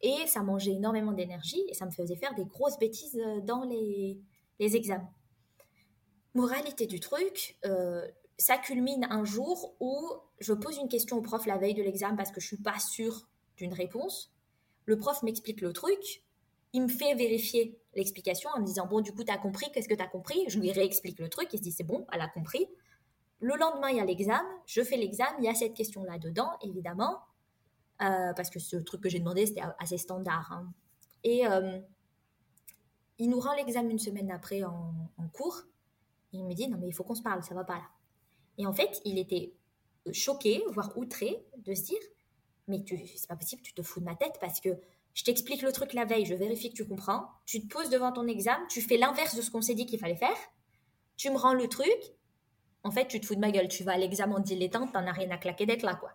[0.00, 3.64] Et ça mangeait énormément d'énergie et ça me faisait faire des grosses bêtises euh, dans
[3.64, 4.20] les,
[4.58, 5.10] les examens.
[6.34, 8.06] Moralité du truc, euh,
[8.38, 12.16] ça culmine un jour où je pose une question au prof la veille de l'examen
[12.16, 14.32] parce que je suis pas sûre d'une réponse.
[14.84, 16.22] Le prof m'explique le truc,
[16.72, 19.88] il me fait vérifier l'explication en me disant Bon, du coup, tu as compris, qu'est-ce
[19.88, 20.44] que tu as compris?
[20.48, 22.66] Je lui réexplique le truc, il se dit C'est bon, elle a compris.
[23.40, 26.50] Le lendemain, il y a l'examen, je fais l'examen, il y a cette question-là dedans,
[26.62, 27.20] évidemment,
[28.02, 30.52] euh, parce que ce truc que j'ai demandé, c'était assez standard.
[30.52, 30.72] Hein.
[31.22, 31.78] Et euh,
[33.18, 34.92] il nous rend l'examen une semaine après en,
[35.32, 35.62] cours.
[36.32, 37.88] il me dit Non, mais il faut qu'on se parle, ça va pas là.
[38.58, 39.54] Et en fait, il était
[40.12, 42.00] choqué, voire outré, de se dire
[42.66, 42.84] Mais
[43.16, 44.70] c'est pas possible, tu te fous de ma tête parce que
[45.18, 48.12] je t'explique le truc la veille, je vérifie que tu comprends, tu te poses devant
[48.12, 50.36] ton examen, tu fais l'inverse de ce qu'on s'est dit qu'il fallait faire,
[51.16, 51.98] tu me rends le truc,
[52.84, 55.12] en fait, tu te fous de ma gueule, tu vas à l'examen dilettante, t'en as
[55.12, 56.12] rien à claquer d'être là, quoi.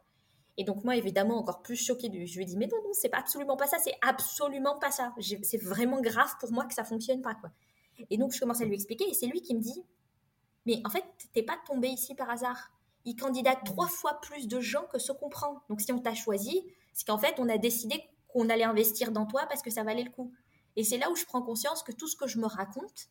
[0.55, 3.17] Et donc moi, évidemment, encore plus choquée, je lui dis, mais non, non, c'est pas
[3.17, 5.13] absolument pas ça, c'est absolument pas ça.
[5.19, 7.51] C'est vraiment grave pour moi que ça fonctionne pas, quoi.
[8.09, 9.83] Et donc je commence à lui expliquer, et c'est lui qui me dit,
[10.65, 12.71] mais en fait, t'es pas tombé ici par hasard.
[13.03, 15.61] Il candidate trois fois plus de gens que ce qu'on prend.
[15.67, 18.01] Donc si on t'a choisi, c'est qu'en fait, on a décidé
[18.33, 20.33] qu'on allait investir dans toi parce que ça valait le coup.
[20.75, 23.09] Et c'est là où je prends conscience que tout ce que je me raconte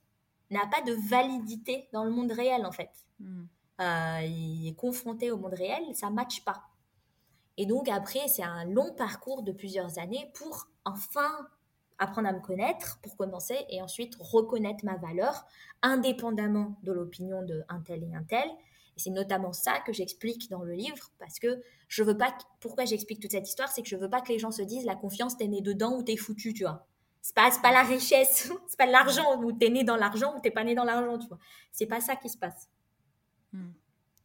[0.50, 2.90] n'a pas de validité dans le monde réel, en fait.
[3.20, 3.44] Hmm.
[3.80, 6.64] Euh, il est confronté au monde réel, ça ne matche pas.
[7.56, 11.48] Et donc après, c'est un long parcours de plusieurs années pour enfin
[11.98, 15.46] apprendre à me connaître, pour commencer, et ensuite reconnaître ma valeur,
[15.82, 18.50] indépendamment de l'opinion de un tel et un tel,
[18.96, 22.36] c'est notamment ça que j'explique dans le livre, parce que je veux pas.
[22.60, 24.84] Pourquoi j'explique toute cette histoire, c'est que je veux pas que les gens se disent
[24.84, 26.86] la confiance, t'es né dedans ou t'es foutu, tu vois.
[27.20, 30.50] C'est pas, pas la richesse, c'est pas l'argent, ou t'es né dans l'argent ou t'es
[30.50, 31.38] pas né dans l'argent, tu vois.
[31.70, 32.68] C'est pas ça qui se passe.
[33.52, 33.70] Hmm.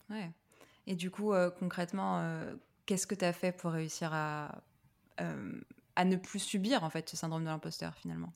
[0.09, 0.31] Ouais.
[0.87, 4.61] Et du coup, euh, concrètement, euh, qu'est-ce que tu as fait pour réussir à,
[5.21, 5.61] euh,
[5.95, 8.33] à ne plus subir en fait ce syndrome de l'imposteur finalement?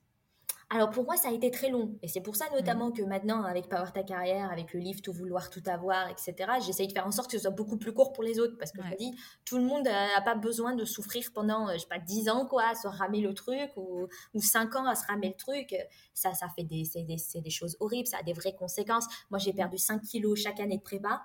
[0.73, 1.97] Alors pour moi, ça a été très long.
[2.01, 2.93] Et c'est pour ça notamment mm.
[2.93, 6.34] que maintenant, avec Power Ta Carrière, avec le livre Tout vouloir, tout avoir, etc.,
[6.65, 8.57] j'essaye de faire en sorte que ce soit beaucoup plus court pour les autres.
[8.57, 11.73] Parce que je me dis, tout le monde n'a pas besoin de souffrir pendant, euh,
[11.73, 14.86] je sais pas, 10 ans, quoi, à se ramer le truc, ou, ou 5 ans
[14.86, 15.75] à se ramer le truc.
[16.13, 19.07] Ça, ça fait des, c'est des, des, choses horribles, ça a des vraies conséquences.
[19.29, 21.21] Moi, j'ai perdu 5 kilos chaque année de prépa.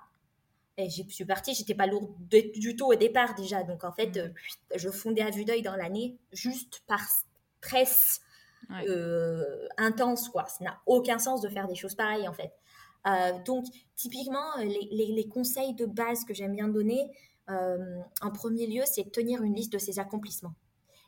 [0.75, 3.63] Et je suis partie, j'étais pas lourde du tout au départ déjà.
[3.63, 4.19] Donc en fait, mm.
[4.19, 4.29] euh,
[4.75, 6.99] je fondais à vue d'œil dans l'année juste par
[7.61, 8.21] stress
[8.71, 10.45] euh, intense, quoi.
[10.45, 12.53] Ça n'a aucun sens de faire des choses pareilles, en fait.
[13.07, 17.11] Euh, donc, typiquement, les, les, conseils de base que j'aime bien donner,
[17.49, 20.55] euh, en premier lieu, c'est de tenir une liste de ses accomplissements.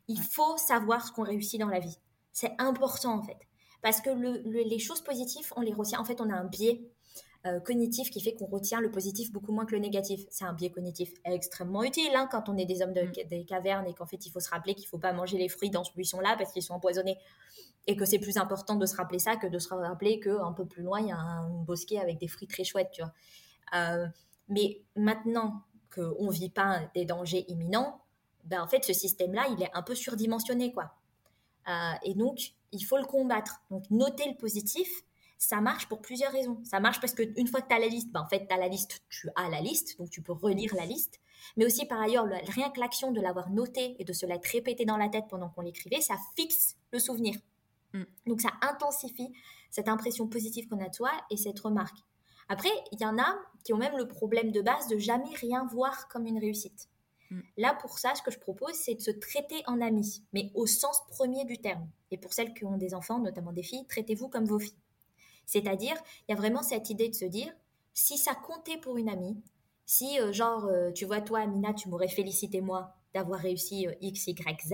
[0.07, 1.97] Il faut savoir ce qu'on réussit dans la vie.
[2.31, 3.37] C'est important, en fait.
[3.81, 5.99] Parce que le, les choses positives, on les retient.
[5.99, 6.89] En fait, on a un biais
[7.45, 10.25] euh, cognitif qui fait qu'on retient le positif beaucoup moins que le négatif.
[10.29, 13.27] C'est un biais cognitif extrêmement utile hein, quand on est des hommes de, mm.
[13.29, 15.47] des cavernes et qu'en fait il faut se rappeler qu'il ne faut pas manger les
[15.47, 17.17] fruits dans ce buisson-là parce qu'ils sont empoisonnés
[17.87, 20.65] et que c'est plus important de se rappeler ça que de se rappeler qu'un peu
[20.65, 23.13] plus loin il y a un bosquet avec des fruits très chouettes, tu vois.
[23.73, 24.07] Euh,
[24.49, 25.61] mais maintenant
[25.93, 28.01] qu'on ne vit pas des dangers imminents,
[28.43, 30.93] ben en fait ce système-là il est un peu surdimensionné quoi.
[31.69, 33.61] Euh, et donc il faut le combattre.
[33.71, 34.89] Donc noter le positif,
[35.39, 36.61] ça marche pour plusieurs raisons.
[36.65, 38.57] Ça marche parce qu'une fois que tu as la liste, ben en fait, tu as
[38.57, 41.21] la liste, tu as la liste, donc tu peux relire la liste.
[41.55, 44.83] Mais aussi, par ailleurs, rien que l'action de l'avoir noté et de se l'être répété
[44.83, 47.35] dans la tête pendant qu'on l'écrivait, ça fixe le souvenir.
[47.93, 48.03] Mm.
[48.27, 49.31] Donc, ça intensifie
[49.71, 51.97] cette impression positive qu'on a de soi et cette remarque.
[52.49, 55.65] Après, il y en a qui ont même le problème de base de jamais rien
[55.71, 56.89] voir comme une réussite.
[57.31, 57.39] Mm.
[57.55, 60.67] Là, pour ça, ce que je propose, c'est de se traiter en ami, mais au
[60.67, 61.87] sens premier du terme.
[62.11, 64.75] Et pour celles qui ont des enfants, notamment des filles, traitez-vous comme vos filles.
[65.49, 65.95] C'est-à-dire,
[66.27, 67.51] il y a vraiment cette idée de se dire,
[67.91, 69.41] si ça comptait pour une amie,
[69.87, 73.93] si, euh, genre, euh, tu vois, toi, Amina, tu m'aurais félicité moi, d'avoir réussi euh,
[73.99, 74.73] X, Y, Z,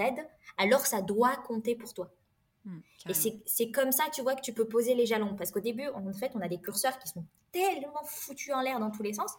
[0.57, 2.11] alors ça doit compter pour toi.
[2.65, 3.13] Mmh, et
[3.45, 5.33] c'est comme ça, tu vois, que tu peux poser les jalons.
[5.37, 8.81] Parce qu'au début, en fait, on a des curseurs qui sont tellement foutus en l'air
[8.81, 9.31] dans tous les sens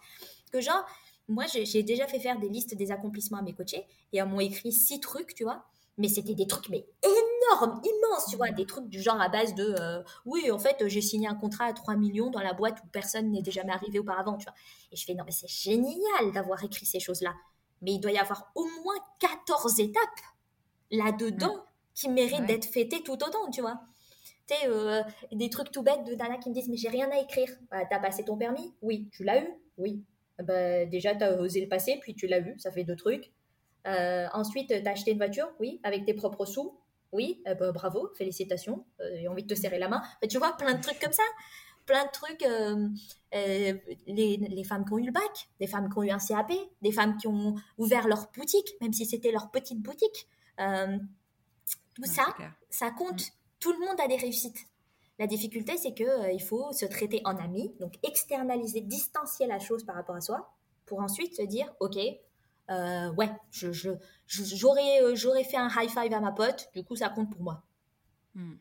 [0.51, 0.87] que, genre,
[1.29, 4.41] moi, j'ai déjà fait faire des listes des accomplissements à mes coachés et on m'ont
[4.41, 5.67] écrit six trucs, tu vois.
[5.99, 8.51] Mais c'était des trucs, mais énormes, immenses, tu vois.
[8.51, 11.67] Des trucs du genre à base de euh, oui, en fait, j'ai signé un contrat
[11.67, 14.55] à 3 millions dans la boîte où personne n'était jamais arrivé auparavant, tu vois.
[14.93, 17.35] Et je fais non, mais c'est génial d'avoir écrit ces choses-là.
[17.83, 20.03] Mais il doit y avoir au moins 14 étapes
[20.91, 23.81] là-dedans qui méritent d'être fêtées tout autant, tu vois.
[24.47, 27.11] Tu sais, euh, des trucs tout bêtes de Dana qui me disent Mais j'ai rien
[27.11, 27.49] à écrire.
[27.71, 28.75] Bah, t'as passé ton permis?
[28.83, 29.09] Oui.
[29.13, 29.49] Tu l'as eu?
[29.79, 30.05] Oui.
[30.39, 32.55] Bah, déjà, t'as osé le passer, puis tu l'as eu.
[32.59, 33.33] Ça fait deux trucs.
[33.87, 35.49] Euh, ensuite, t'as acheté une voiture?
[35.59, 35.81] Oui.
[35.83, 36.79] Avec tes propres sous?
[37.17, 37.43] Oui.
[37.47, 38.85] Eh ben, bravo, félicitations.
[39.01, 40.03] Euh, j'ai envie de te serrer la main.
[40.29, 41.25] tu vois, plein de trucs comme ça
[41.85, 42.45] plein de trucs.
[43.33, 46.51] les, les, femmes qui ont eu le bac, des femmes qui ont eu un CAP,
[46.83, 50.27] des femmes qui ont ouvert leur boutique, même si c'était leur petite boutique.
[50.59, 52.27] tout ça,
[52.71, 53.21] ça compte.
[53.21, 54.67] Mm tout le monde a des réussites.
[55.19, 59.59] La difficulté, c'est qu'il euh, il faut se traiter en ami, donc externaliser, distancier la
[59.59, 60.53] chose par rapport à soi,
[60.85, 61.97] pour ensuite se dire, ok,
[62.71, 63.91] euh, ouais, je,
[64.27, 67.43] j'aurais, euh, j'aurais fait un high five à ma pote, du coup ça compte pour
[67.43, 67.63] moi.
[68.35, 68.55] Hmm.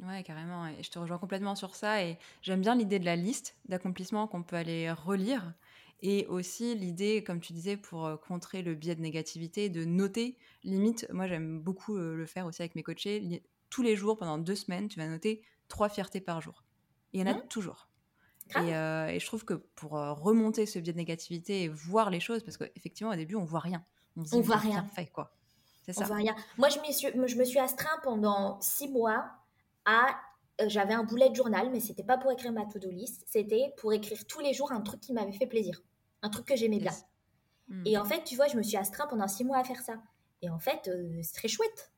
[0.00, 0.66] Ouais, carrément.
[0.66, 2.04] Et je te rejoins complètement sur ça.
[2.04, 5.54] Et j'aime bien l'idée de la liste d'accomplissements qu'on peut aller relire.
[6.02, 10.38] Et aussi l'idée, comme tu disais, pour contrer le biais de négativité, de noter.
[10.62, 14.54] Limite, moi j'aime beaucoup le faire aussi avec mes coachés tous les jours, pendant deux
[14.54, 16.64] semaines, tu vas noter trois fiertés par jour.
[17.12, 17.48] il y en a mmh.
[17.48, 17.88] toujours.
[18.56, 22.20] Euh, et, je trouve que pour euh, remonter ce biais de négativité et voir les
[22.20, 23.84] choses, parce qu'effectivement, au début, on voit rien.
[24.16, 24.84] On, se voit rien.
[24.94, 25.32] fait, quoi.
[25.84, 26.04] C'est ça.
[26.04, 26.34] On voit rien.
[26.56, 29.30] Moi, je me suis, je me suis astreint pendant six mois
[29.84, 30.06] à.
[30.60, 33.24] Euh, j'avais un boulet de journal, mais c'était pas pour écrire ma to-do list.
[33.26, 35.80] C'était pour écrire tous les jours un truc qui m'avait fait plaisir.
[36.22, 36.92] Un truc que j'aimais bien.
[37.68, 37.86] Mmh.
[37.86, 39.94] Et en fait, tu vois, je me suis astreint pendant six mois à faire ça.
[40.42, 40.90] Et en fait,
[41.22, 41.92] c'est très chouette.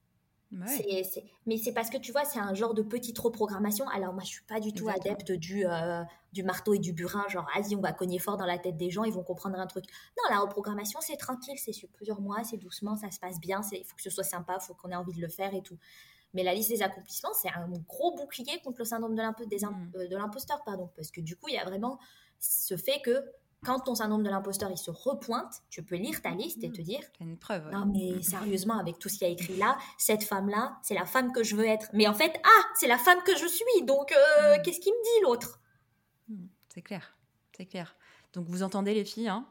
[0.50, 3.88] Mais c'est parce que tu vois, c'est un genre de petite reprogrammation.
[3.88, 7.24] Alors moi, je suis pas du tout adepte du, euh, du marteau et du burin,
[7.28, 9.66] genre, vas-y, on va cogner fort dans la tête des gens, ils vont comprendre un
[9.66, 9.84] truc.
[10.16, 13.60] Non, la reprogrammation, c'est tranquille, c'est sur plusieurs mois, c'est doucement, ça se passe bien,
[13.72, 15.62] il faut que ce soit sympa, il faut qu'on ait envie de le faire et
[15.62, 15.78] tout.
[16.34, 19.92] Mais la liste des accomplissements, c'est un gros bouclier contre le syndrome de mmh.
[19.96, 21.98] euh, l'imposteur, pardon, parce que du coup, il y a vraiment
[22.38, 23.24] ce fait que
[23.64, 26.80] quand ton syndrome de l'imposteur il se repointe, tu peux lire ta liste et te
[26.80, 27.70] dire une preuve.
[27.70, 30.94] Non mais sérieusement avec tout ce qu'il y a écrit là, cette femme là, c'est
[30.94, 31.88] la femme que je veux être.
[31.92, 33.84] Mais en fait, ah, c'est la femme que je suis.
[33.84, 34.62] Donc euh, hmm.
[34.62, 35.60] qu'est-ce qu'il me dit l'autre?
[36.28, 37.16] Hmm, C'est clair.
[37.56, 37.96] C'est clair.
[38.32, 39.46] Donc vous entendez les filles, hein?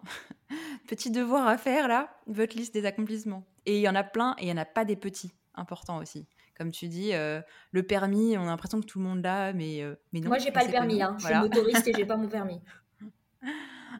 [0.88, 3.44] Petit devoir à faire là, votre liste des accomplissements.
[3.66, 6.00] Et il y en a plein et il y en a pas des petits importants
[6.00, 6.28] aussi.
[6.58, 7.42] Comme tu dis, euh,
[7.72, 10.28] le permis, on a l'impression que tout le monde l'a, mais, euh, mais non.
[10.28, 11.02] Moi, j'ai pas le permis.
[11.02, 11.16] Hein.
[11.20, 12.60] Je suis motoriste et j'ai pas mon permis.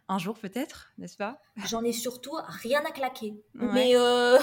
[0.08, 1.42] Un jour peut-être, n'est-ce pas?
[1.68, 3.36] J'en ai surtout rien à claquer.
[3.54, 4.38] Mais euh...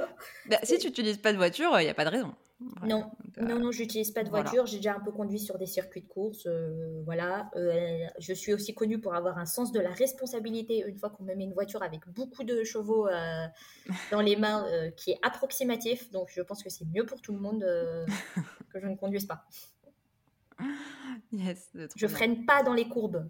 [0.48, 2.34] bah, si tu n'utilises pas de voiture, il n'y a pas de raison.
[2.82, 3.10] non.
[3.38, 4.66] Euh, non, non, j'utilise pas de voiture.
[4.66, 6.46] J'ai déjà un peu conduit sur des circuits de course.
[6.46, 7.50] Euh, voilà.
[8.18, 10.84] Je suis aussi connue pour avoir un sens de la responsabilité.
[10.86, 13.08] Une fois qu'on me met une voiture avec beaucoup de chevaux
[14.10, 16.10] dans les mains, qui est approximatif.
[16.10, 17.60] Donc, je pense que c'est mieux pour tout le monde
[18.72, 19.44] que je ne conduise pas.
[21.32, 23.28] Yes, je freine pas dans les courbes.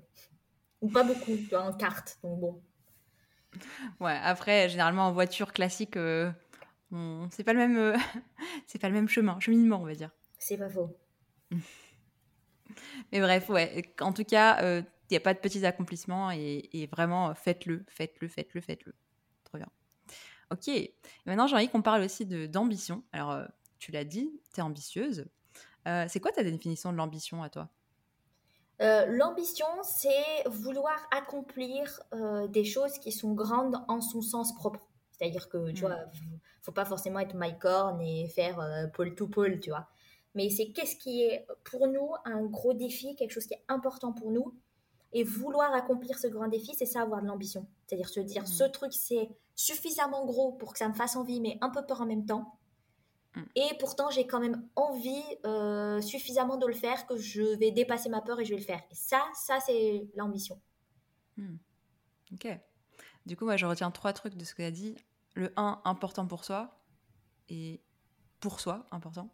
[0.83, 2.19] Ou pas beaucoup, tu vois, en carte.
[2.23, 2.63] Donc bon.
[4.01, 6.33] Ouais, après, généralement en voiture classique, euh,
[7.31, 7.97] c'est pas le même, euh,
[8.67, 10.11] c'est pas le même chemin, cheminement, on va dire.
[10.39, 10.97] C'est pas faux.
[13.13, 13.95] Mais bref, ouais.
[14.01, 18.29] En tout cas, il euh, n'y a pas de petits accomplissements et, vraiment, faites-le, faites-le,
[18.29, 18.95] faites-le, faites-le.
[19.45, 19.69] Trop bien.
[20.51, 20.71] Ok.
[21.27, 23.05] Maintenant, j'ai envie qu'on parle aussi d'ambition.
[23.13, 23.43] Alors,
[23.79, 25.27] tu l'as dit, tu es ambitieuse.
[25.85, 27.69] c'est quoi ta définition de l'ambition à toi?
[28.83, 34.81] Euh, l'ambition, c'est vouloir accomplir euh, des choses qui sont grandes en son sens propre.
[35.13, 35.87] C'est-à-dire que, tu mm.
[35.87, 35.99] vois,
[36.63, 39.87] faut pas forcément être Mike Horn et faire euh, pôle to pôle, tu vois.
[40.35, 44.13] Mais c'est qu'est-ce qui est pour nous un gros défi, quelque chose qui est important
[44.13, 44.55] pour nous.
[45.13, 47.67] Et vouloir accomplir ce grand défi, c'est ça avoir de l'ambition.
[47.87, 48.47] C'est-à-dire se dire, mm.
[48.47, 52.01] ce truc, c'est suffisamment gros pour que ça me fasse envie, mais un peu peur
[52.01, 52.59] en même temps.
[53.35, 53.43] Mm.
[53.57, 58.09] Et pourtant, j'ai quand même envie euh, suffisamment de le faire que je vais dépasser
[58.09, 58.83] ma peur et je vais le faire.
[58.91, 60.61] Et ça, ça, c'est l'ambition.
[61.37, 61.57] Mm.
[62.35, 62.49] Ok.
[63.27, 64.97] Du coup, moi, je retiens trois trucs de ce que tu as dit.
[65.35, 66.79] Le 1, important pour soi.
[67.49, 67.81] Et
[68.41, 69.31] pour soi, important.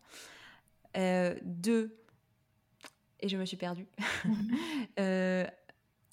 [0.97, 1.99] Euh, deux,
[3.21, 3.87] et je me suis perdue.
[5.01, 5.47] euh,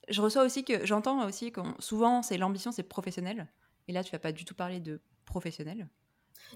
[0.10, 3.48] je reçois aussi que, j'entends aussi que souvent, c'est l'ambition, c'est professionnel.
[3.88, 5.88] Et là, tu vas pas du tout parler de professionnel.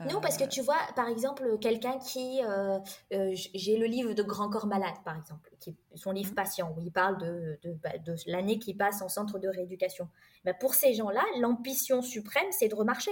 [0.10, 2.42] Non, parce que tu vois, par exemple, quelqu'un qui.
[2.44, 2.80] Euh,
[3.14, 6.36] euh, j'ai le livre de Grand Corps Malade, par exemple, qui, son livre mmh.
[6.36, 10.08] Patient, où il parle de, de, bah, de l'année qui passe en centre de rééducation.
[10.46, 13.12] Bah, pour ces gens-là, l'ambition suprême, c'est de remarcher.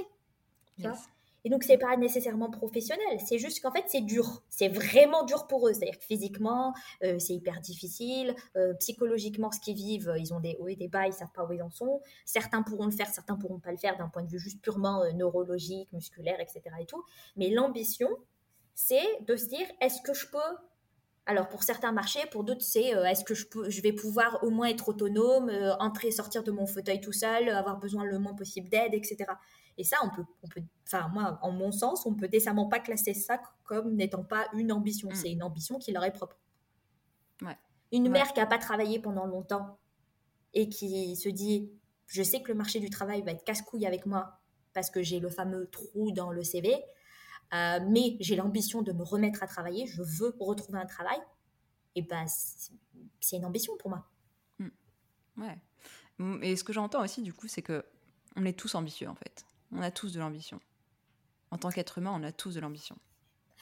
[1.43, 3.19] Et donc, c'est pas nécessairement professionnel.
[3.25, 4.43] C'est juste qu'en fait, c'est dur.
[4.49, 5.73] C'est vraiment dur pour eux.
[5.73, 6.73] C'est-à-dire que physiquement,
[7.03, 8.35] euh, c'est hyper difficile.
[8.55, 11.45] Euh, psychologiquement, ce qu'ils vivent, ils ont des hauts et des bas, ils savent pas
[11.45, 12.01] où ils en sont.
[12.25, 15.03] Certains pourront le faire, certains pourront pas le faire d'un point de vue juste purement
[15.03, 16.61] euh, neurologique, musculaire, etc.
[16.81, 17.03] Et tout.
[17.35, 18.09] Mais l'ambition,
[18.73, 20.57] c'est de se dire, est-ce que je peux
[21.29, 24.49] alors pour certains marchés, pour d'autres c'est est-ce que je, peux, je vais pouvoir au
[24.49, 28.33] moins être autonome, entrer et sortir de mon fauteuil tout seul, avoir besoin le moins
[28.33, 29.25] possible d'aide, etc.
[29.77, 32.79] Et ça, on peut, on peut, enfin moi, en mon sens, on peut décemment pas
[32.79, 35.09] classer ça comme n'étant pas une ambition.
[35.09, 35.15] Mm.
[35.15, 36.37] C'est une ambition qui leur est propre.
[37.93, 39.79] Une mère qui n'a pas travaillé pendant longtemps
[40.53, 41.71] et qui se dit,
[42.07, 44.41] je sais que le marché du travail va être casse-couille avec moi
[44.73, 46.75] parce que j'ai le fameux trou dans le CV,
[47.53, 51.17] euh, mais j'ai l'ambition de me remettre à travailler, je veux retrouver un travail,
[51.95, 54.05] et ben c'est une ambition pour moi.
[54.59, 54.67] Mm.
[55.37, 55.57] Ouais.
[56.41, 57.85] Et ce que j'entends aussi, du coup, c'est que
[58.35, 59.45] on est tous ambitieux en fait.
[59.71, 60.59] On a tous de l'ambition.
[61.51, 62.97] En tant qu'être humain, on a tous de l'ambition.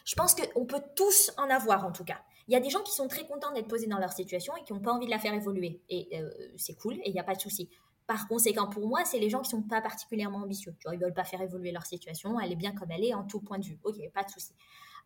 [0.05, 2.21] Je pense qu'on peut tous en avoir en tout cas.
[2.47, 4.63] Il y a des gens qui sont très contents d'être posés dans leur situation et
[4.63, 5.81] qui n'ont pas envie de la faire évoluer.
[5.89, 7.69] Et euh, c'est cool et il n'y a pas de souci.
[8.05, 10.75] Par conséquent, pour moi, c'est les gens qui sont pas particulièrement ambitieux.
[10.79, 13.15] Tu vois, ils veulent pas faire évoluer leur situation, elle est bien comme elle est
[13.15, 13.79] en tout point de vue.
[13.83, 14.53] Ok, pas de souci.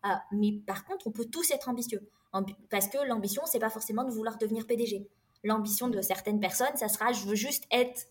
[0.04, 2.06] Euh, mais par contre, on peut tous être ambitieux.
[2.68, 5.08] parce que l'ambition, c'est pas forcément de vouloir devenir PDG.
[5.42, 8.06] L'ambition de certaines personnes, ça sera je veux juste être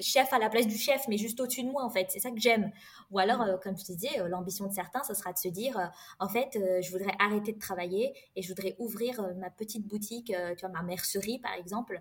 [0.00, 2.06] chef à la place du chef, mais juste au-dessus de moi, en fait.
[2.10, 2.70] C'est ça que j'aime.
[3.10, 5.48] Ou alors, euh, comme je te disais, euh, l'ambition de certains, ce sera de se
[5.48, 5.86] dire, euh,
[6.18, 10.60] en fait, je voudrais arrêter de travailler et je voudrais ouvrir ma petite boutique, tu
[10.60, 12.00] vois, ma mercerie, par exemple.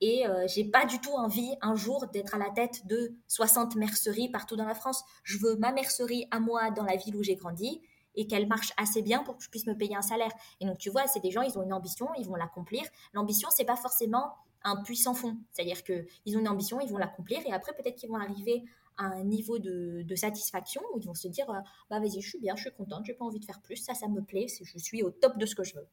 [0.00, 4.30] Et j'ai pas du tout envie, un jour, d'être à la tête de 60 merceries
[4.30, 5.04] partout dans la France.
[5.24, 7.82] Je veux ma mercerie à moi dans la ville où j'ai grandi
[8.14, 10.32] et qu'elle marche assez bien pour que je puisse me payer un salaire.
[10.60, 12.82] Et donc, tu vois, c'est des gens, ils ont une ambition, ils vont l'accomplir.
[13.12, 15.38] L'ambition, c'est pas forcément un puissant fond.
[15.52, 18.64] C'est-à-dire qu'ils ont une ambition, ils vont l'accomplir et après peut-être qu'ils vont arriver
[18.96, 22.40] à un niveau de, satisfaction où ils vont se dire euh, bah vas-y, je suis
[22.40, 24.78] bien, je suis contente, j'ai pas envie de faire plus, ça, ça me plaît, je
[24.78, 25.88] suis au top de ce que je veux.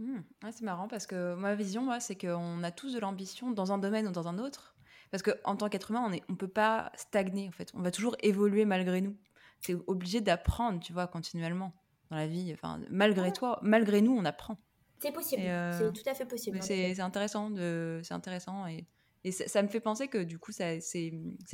[0.00, 0.20] Mmh.
[0.50, 3.78] c'est marrant parce que ma vision, moi, c'est qu'on a tous de l'ambition dans un
[3.78, 4.74] domaine ou dans un autre.
[5.10, 7.70] Parce qu'en tant qu'être humain, on ne on peut pas stagner, en fait.
[7.74, 9.16] On va toujours évoluer malgré nous.
[9.60, 11.74] C'est obligé d'apprendre, tu vois, continuellement
[12.10, 12.50] dans la vie.
[12.54, 14.56] Enfin, malgré toi, malgré nous, on apprend.
[15.00, 16.62] C'est possible, euh, c'est tout à fait possible.
[16.62, 18.86] C'est intéressant, de, intéressant et,
[19.24, 20.80] et ça, me fait penser que du coup, c'est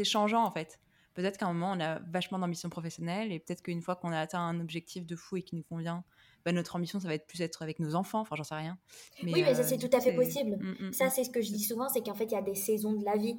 [0.04, 0.78] changeant en fait.
[1.14, 4.20] Peut-être qu'à un moment, on a vachement d'ambition professionnelle et peut-être qu'une fois qu'on a
[4.20, 6.04] atteint un objectif de fou et qui nous convient,
[6.44, 8.78] bah, notre ambition, ça va être plus être avec nos enfants, enfin, j'en sais rien.
[9.22, 10.58] Mais, oui, mais ça, c'est euh, tout à fait possible.
[10.58, 11.10] Mm, mm, ça, mm.
[11.10, 13.04] c'est ce que je dis souvent, c'est qu'en fait, il y a des saisons de
[13.04, 13.38] la vie.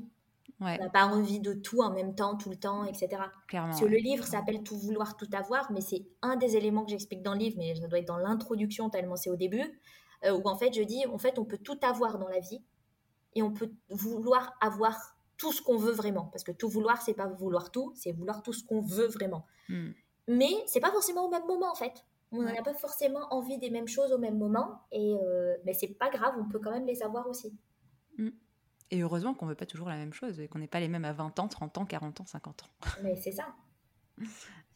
[0.59, 3.09] On n'a pas envie de tout en même temps, tout le temps, etc.
[3.47, 6.83] Clairement, Parce que le livre s'appelle Tout vouloir, tout avoir, mais c'est un des éléments
[6.83, 9.79] que j'explique dans le livre, mais ça doit être dans l'introduction tellement c'est au début,
[10.25, 12.63] euh, où en fait je dis, en fait on peut tout avoir dans la vie
[13.35, 16.25] et on peut vouloir avoir tout ce qu'on veut vraiment.
[16.25, 19.45] Parce que tout vouloir, c'est pas vouloir tout, c'est vouloir tout ce qu'on veut vraiment.
[19.69, 19.91] Hmm.
[20.27, 22.03] Mais c'est pas forcément au même moment en fait.
[22.31, 25.87] On n'a pas forcément envie des mêmes choses au même moment, et euh, mais c'est
[25.87, 27.55] pas grave, on peut quand même les avoir aussi.
[28.17, 28.31] Hmm.
[28.91, 31.05] Et heureusement qu'on veut pas toujours la même chose, et qu'on n'est pas les mêmes
[31.05, 32.67] à 20 ans, 30 ans, 40 ans, 50 ans.
[33.03, 33.53] Mais c'est ça.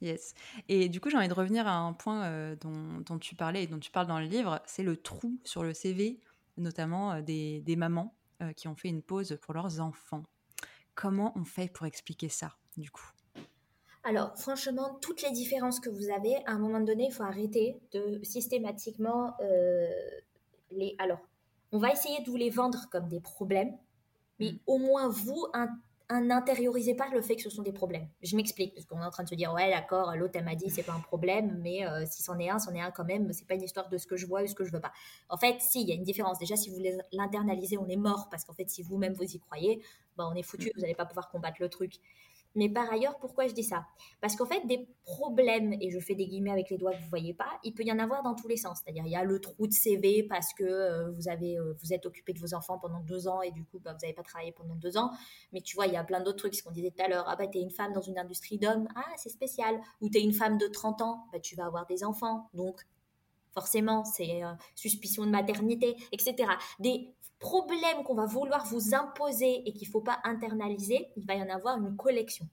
[0.02, 0.34] Yes.
[0.68, 3.68] Et du coup, j'ai envie de revenir à un point euh, dont, tu parlais et
[3.68, 6.20] dont tu parles dans le livre, c'est le trou sur le CV,
[6.58, 10.24] notamment euh, des, mamans euh, qui ont fait une pause pour leurs enfants.
[10.96, 13.10] Comment on fait pour expliquer ça, du coup?
[14.04, 17.80] Alors, franchement, toutes les différences que vous avez, à un moment donné, il faut arrêter
[17.94, 19.38] de systématiquement
[20.72, 20.96] les.
[20.98, 21.20] Alors,
[21.72, 23.78] on va essayer de vous les vendre comme des problèmes,
[24.42, 24.60] mais mm.
[24.68, 25.70] au moins vous, un
[26.20, 28.08] n'intériorisez pas le fait que ce sont des problèmes.
[28.22, 30.56] Je m'explique, parce qu'on est en train de se dire, ouais, d'accord, l'autre, elle m'a
[30.56, 33.06] dit, c'est pas un problème, mais euh, si c'en est un, c'en est un quand
[33.06, 34.82] même, c'est pas une histoire de ce que je vois ou ce que je veux
[34.82, 34.92] pas.
[35.30, 36.38] En fait, si, il y a une différence.
[36.40, 36.82] Déjà, si vous
[37.14, 39.82] l'internalisez, on est mort, parce qu'en fait, si vous-même vous y croyez,
[40.18, 40.72] ben, on est foutu, mm.
[40.76, 41.94] vous n'allez pas pouvoir combattre le truc.
[42.56, 43.86] Mais par ailleurs, pourquoi je dis ça?
[44.20, 47.06] Parce qu'en fait, des problèmes, et je fais des guillemets avec les doigts que vous
[47.06, 48.80] ne voyez pas, il peut y en avoir dans tous les sens.
[48.84, 51.94] C'est-à-dire, il y a le trou de CV parce que euh, vous, avez, euh, vous
[51.94, 54.24] êtes occupé de vos enfants pendant deux ans et du coup, bah, vous n'avez pas
[54.24, 55.12] travaillé pendant deux ans.
[55.54, 57.26] Mais tu vois, il y a plein d'autres trucs, ce qu'on disait tout à l'heure.
[57.28, 59.80] Ah bah, tu es une femme dans une industrie d'hommes, ah, c'est spécial.
[60.02, 62.50] Ou tu es une femme de 30 ans, bah, tu vas avoir des enfants.
[62.54, 62.82] Donc,
[63.54, 66.50] forcément, c'est euh, suspicion de maternité, etc.
[66.80, 71.36] Des problèmes qu'on va vouloir vous imposer et qu'il ne faut pas internaliser, il va
[71.36, 72.48] y en avoir une collection.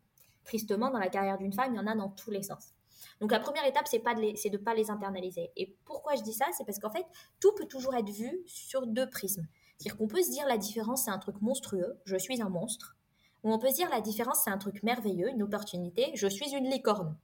[0.45, 2.73] Tristement, dans la carrière d'une femme, il y en a dans tous les sens.
[3.21, 5.53] Donc la première étape, c'est de ne pas les internaliser.
[5.57, 6.47] Et pourquoi je dis ça?
[6.57, 7.05] C'est parce qu'en fait,
[7.39, 9.47] tout peut toujours être vu sur deux prismes.
[9.77, 12.97] C'est-à-dire qu'on peut se dire la différence, c'est un truc monstrueux, je suis un monstre.
[13.45, 16.55] Ou on peut se dire la différence, c'est un truc merveilleux, une opportunité, je suis
[16.55, 17.17] une licorne.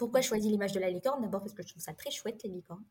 [0.00, 1.20] Pourquoi je choisis l'image de la licorne?
[1.20, 2.82] D'abord parce que je trouve ça très chouette, les licornes.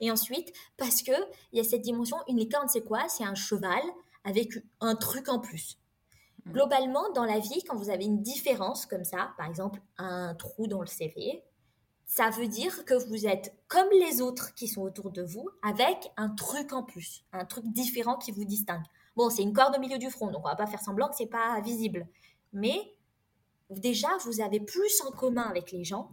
[0.00, 3.08] Et ensuite, parce qu'il y a cette dimension, une licorne, c'est quoi?
[3.08, 3.82] C'est un cheval
[4.22, 5.80] avec un truc en plus.
[6.44, 6.52] Mm.
[6.52, 10.68] Globalement, dans la vie, quand vous avez une différence comme ça, par exemple un trou
[10.68, 11.42] dans le CV,
[12.06, 16.12] ça veut dire que vous êtes comme les autres qui sont autour de vous, avec
[16.16, 18.84] un truc en plus, un truc différent qui vous distingue.
[19.16, 21.16] Bon, c'est une corde au milieu du front, donc on va pas faire semblant que
[21.16, 22.06] c'est pas visible.
[22.52, 22.94] Mais
[23.68, 26.12] déjà, vous avez plus en commun avec les gens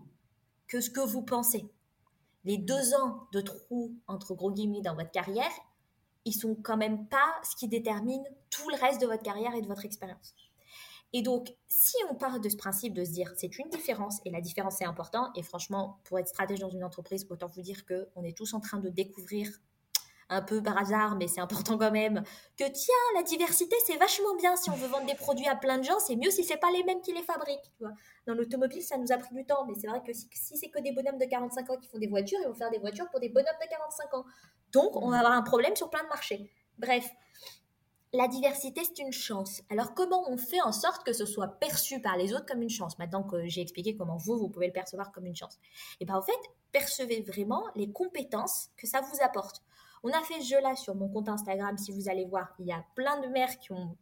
[0.69, 1.65] que ce que vous pensez.
[2.45, 5.51] Les deux ans de trou, entre gros guillemets, dans votre carrière,
[6.23, 9.61] ils sont quand même pas ce qui détermine tout le reste de votre carrière et
[9.61, 10.35] de votre expérience.
[11.11, 14.29] Et donc, si on part de ce principe de se dire c'est une différence et
[14.29, 17.83] la différence est important, et franchement, pour être stratège dans une entreprise, autant vous dire
[17.85, 19.49] qu'on est tous en train de découvrir
[20.29, 22.23] un peu par hasard, mais c'est important quand même,
[22.57, 25.77] que tiens, la diversité, c'est vachement bien si on veut vendre des produits à plein
[25.77, 27.71] de gens, c'est mieux si c'est pas les mêmes qui les fabriquent.
[27.77, 27.93] Tu vois.
[28.27, 30.79] Dans l'automobile, ça nous a pris du temps, mais c'est vrai que si, c'est que
[30.79, 33.19] des bonhommes de 45 ans qui font des voitures, ils vont faire des voitures pour
[33.19, 34.25] des bonhommes de 45 ans.
[34.71, 36.51] Donc, on va avoir un problème sur plein de marchés.
[36.77, 37.09] Bref,
[38.13, 39.61] la diversité, c'est une chance.
[39.69, 42.69] Alors, comment on fait en sorte que ce soit perçu par les autres comme une
[42.69, 42.97] chance?
[42.97, 45.55] Maintenant que j'ai expliqué comment vous, vous pouvez le percevoir comme une chance.
[45.55, 46.39] Et eh bien, en fait,
[46.71, 49.61] percevez vraiment les compétences que ça vous apporte.
[50.03, 51.77] On a fait ce jeu-là sur mon compte Instagram.
[51.77, 53.97] Si vous allez voir, il y a plein de mères qui ont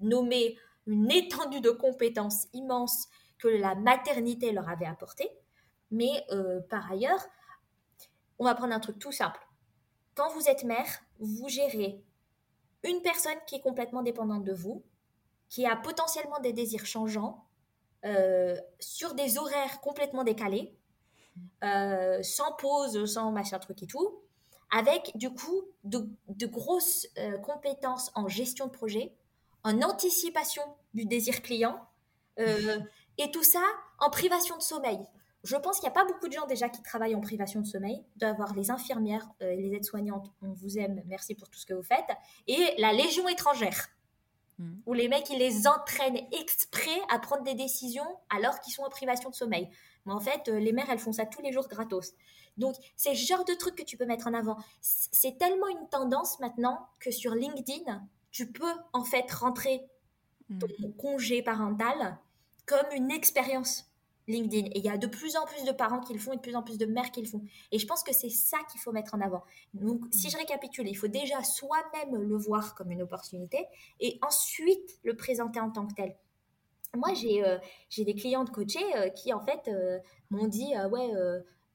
[0.00, 5.28] nommé une étendue de compétences immenses que la maternité leur avait apporté.
[5.90, 7.20] Mais euh, par ailleurs,
[8.38, 9.40] on va prendre un truc tout simple.
[10.14, 10.86] Quand vous êtes mère,
[11.18, 12.02] vous gérez
[12.84, 14.84] une personne qui est complètement dépendante de vous,
[15.48, 17.44] qui a potentiellement des désirs changeants,
[18.04, 20.76] euh, sur des horaires complètement décalés,
[21.62, 24.22] euh, sans pause, sans machin truc et tout,
[24.72, 29.12] avec du coup de, grosses euh, compétences en gestion de projet,
[29.62, 30.62] en anticipation
[30.94, 31.78] du désir client,
[32.38, 32.78] euh,
[33.18, 33.62] et tout ça
[34.00, 34.98] en privation de sommeil.
[35.44, 37.66] Je pense qu'il n'y a pas beaucoup de gens déjà qui travaillent en privation de
[37.66, 41.66] sommeil, d'avoir les infirmières euh, et les aides-soignantes, on vous aime, merci pour tout ce
[41.66, 42.16] que vous faites,
[42.46, 43.88] et la Légion étrangère,
[44.58, 44.72] hmm.
[44.86, 48.90] où les mecs, ils les entraînent exprès à prendre des décisions alors qu'ils sont en
[48.90, 49.68] privation de sommeil.
[50.06, 52.14] Mais en fait, les mères, elles font ça tous les jours gratos.
[52.56, 54.56] Donc, c'est le genre de truc que tu peux mettre en avant.
[54.80, 59.82] C'est tellement une tendance maintenant que sur LinkedIn, tu peux en fait rentrer
[60.58, 60.92] ton mm.
[60.96, 62.18] congé parental
[62.66, 63.90] comme une expérience
[64.28, 64.66] LinkedIn.
[64.68, 66.40] Et il y a de plus en plus de parents qui le font et de
[66.40, 67.42] plus en plus de mères qui le font.
[67.70, 69.44] Et je pense que c'est ça qu'il faut mettre en avant.
[69.74, 70.30] Donc, si mm.
[70.30, 73.66] je récapitule, il faut déjà soi-même le voir comme une opportunité
[74.00, 76.16] et ensuite le présenter en tant que tel.
[76.94, 77.58] Moi, j'ai euh,
[77.96, 79.98] des clientes coachées euh, qui, en fait, euh,
[80.30, 81.10] m'ont dit Ouais,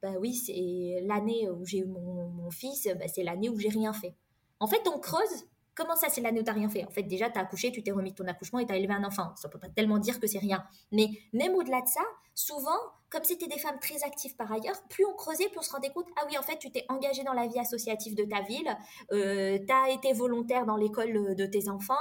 [0.01, 3.93] bah oui, c'est l'année où j'ai eu mon, fils, bah c'est l'année où j'ai rien
[3.93, 4.13] fait.
[4.59, 5.47] En fait, on creuse.
[5.77, 6.83] Comment ça, c'est l'année où tu rien fait?
[6.85, 8.77] En fait, déjà, tu as accouché, tu t'es remis de ton accouchement et tu as
[8.77, 9.31] élevé un enfant.
[9.35, 10.65] Ça peut pas tellement dire que c'est rien.
[10.91, 12.01] Mais même au-delà de ça,
[12.33, 15.71] souvent, comme c'était des femmes très actives par ailleurs, plus on creusait, plus on se
[15.71, 18.41] rendait compte, ah oui, en fait, tu t'es engagée dans la vie associative de ta
[18.41, 18.77] ville,
[19.11, 21.93] euh, tu as été volontaire dans l'école de tes enfants,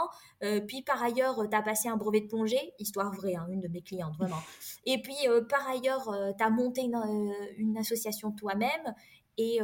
[0.42, 3.60] euh, puis par ailleurs, tu as passé un brevet de plongée, histoire vraie, hein, une
[3.60, 4.40] de mes clientes, vraiment.
[4.84, 8.94] Et puis, euh, par ailleurs, tu as monté une, association toi-même,
[9.38, 9.60] et,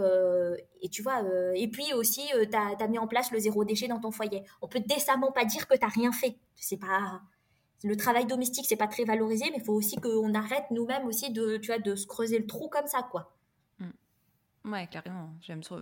[0.83, 1.23] et, tu vois,
[1.55, 4.43] et puis aussi, tu as, mis en place le zéro déchet dans ton foyer.
[4.61, 6.37] On peut décemment pas dire que tu rien fait.
[6.57, 7.23] C'est pas
[7.85, 11.31] le travail domestique, c'est pas très valorisé, mais il faut aussi qu'on arrête nous-mêmes aussi
[11.31, 13.35] de, tu vois, de se creuser le trou comme ça, quoi.
[13.79, 14.73] Mm.
[14.73, 15.31] Ouais, carrément.
[15.41, 15.81] J'aime trop,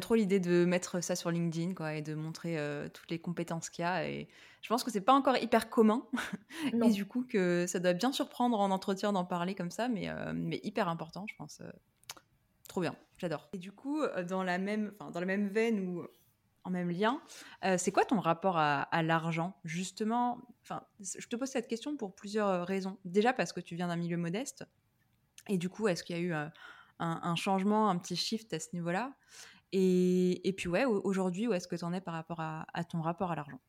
[0.00, 3.68] trop l'idée de mettre ça sur LinkedIn, quoi, et de montrer euh, toutes les compétences
[3.68, 4.08] qu'il y a.
[4.08, 4.28] Et
[4.62, 6.06] je pense que c'est pas encore hyper commun,
[6.72, 10.08] et du coup que ça doit bien surprendre en entretien d'en parler comme ça, mais,
[10.08, 11.60] euh, mais hyper important, je pense.
[11.60, 11.70] Euh,
[12.68, 13.48] trop bien, j'adore.
[13.54, 16.06] Et du coup, dans la même, dans la même veine où
[16.64, 17.20] en même lien.
[17.64, 19.54] Euh, c'est quoi ton rapport à, l'argent?
[19.64, 20.38] Justement,
[21.00, 22.98] je te pose cette question pour plusieurs euh, raisons.
[23.04, 24.64] Déjà parce que tu viens d'un milieu modeste,
[25.48, 26.46] et du coup, est-ce qu'il y a eu euh,
[26.98, 29.12] un, changement, un petit shift à ce niveau-là?
[29.72, 33.32] Et, puis ouais, aujourd'hui, où est-ce que tu en es par rapport à, ton rapport
[33.32, 33.60] à l'argent?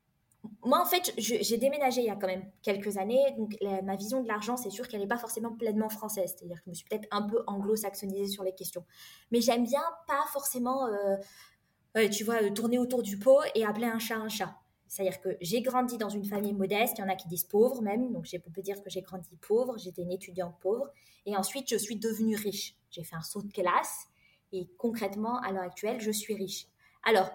[0.61, 4.21] Moi, en fait, j'ai déménagé il y a quand même quelques années, donc ma vision
[4.21, 6.85] de l'argent, c'est sûr qu'elle n'est pas forcément pleinement française, c'est-à-dire que je me suis
[6.85, 8.85] peut-être un peu anglo-saxonisée sur les questions.
[9.31, 10.87] Mais j'aime bien pas forcément
[12.11, 14.55] tu vois, tourner autour du pot et appeler un chat un chat.
[14.87, 17.81] C'est-à-dire que j'ai grandi dans une famille modeste, il y en a qui disent pauvre
[17.81, 20.91] même, donc on peut dire que j'ai grandi pauvre, j'étais une étudiante pauvre,
[21.25, 22.75] et ensuite je suis devenue riche.
[22.91, 24.05] J'ai fait un saut de classe,
[24.51, 26.67] et concrètement, à l'heure actuelle, je suis riche.
[27.03, 27.31] Alors,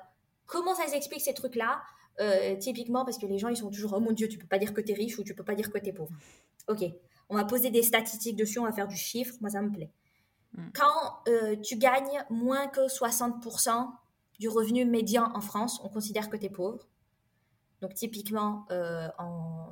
[0.46, 1.82] comment ça s'explique ces trucs-là?
[2.20, 4.58] Euh, Typiquement, parce que les gens, ils sont toujours, oh mon Dieu, tu peux pas
[4.58, 6.12] dire que tu es riche ou tu peux pas dire que tu es pauvre.
[6.68, 6.84] Ok,
[7.28, 9.90] on va poser des statistiques dessus, on va faire du chiffre, moi ça me plaît.
[10.54, 10.68] Hmm.
[10.74, 13.90] Quand euh, tu gagnes moins que 60%
[14.38, 16.88] du revenu médian en France, on considère que tu es pauvre.
[17.80, 19.68] Donc typiquement, euh, en,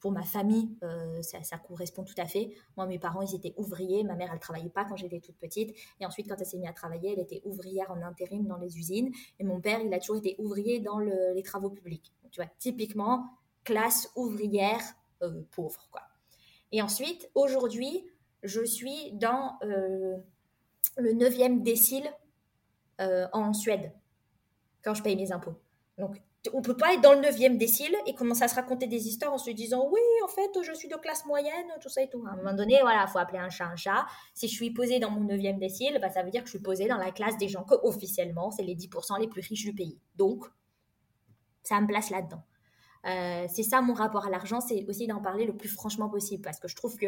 [0.00, 2.50] pour ma famille, euh, ça, correspond tout à fait.
[2.76, 4.04] Moi, mes parents, ils étaient ouvriers.
[4.04, 5.76] Ma mère, elle travaillait pas quand j'étais toute petite.
[6.00, 8.78] Et ensuite, quand elle s'est mise à travailler, elle était ouvrière en intérim dans les
[8.78, 9.12] usines.
[9.38, 12.12] Et mon père, il a toujours été ouvrier dans les travaux publics.
[12.30, 13.26] tu vois, typiquement,
[13.64, 14.82] classe ouvrière
[15.22, 16.02] euh, pauvre, quoi.
[16.70, 18.04] Et ensuite, aujourd'hui,
[18.42, 20.22] je suis dans le
[20.98, 22.08] 9e décile
[22.98, 23.92] en Suède,
[24.82, 25.54] quand je paye mes impôts.
[25.96, 26.20] Donc,
[26.52, 29.32] on peut pas être dans le 9e décile et commencer à se raconter des histoires
[29.32, 32.24] en se disant oui, en fait, je suis de classe moyenne, tout ça et tout.
[32.26, 34.06] À un moment donné, voilà, faut appeler un chat un chat.
[34.34, 36.62] Si je suis posée dans mon 9e décile, bah, ça veut dire que je suis
[36.62, 39.74] posée dans la classe des gens que officiellement, c'est les 10% les plus riches du
[39.74, 39.98] pays.
[40.16, 40.44] Donc,
[41.62, 42.42] ça me place là-dedans.
[43.06, 46.42] Euh, c'est ça mon rapport à l'argent, c'est aussi d'en parler le plus franchement possible
[46.42, 47.06] parce que je trouve que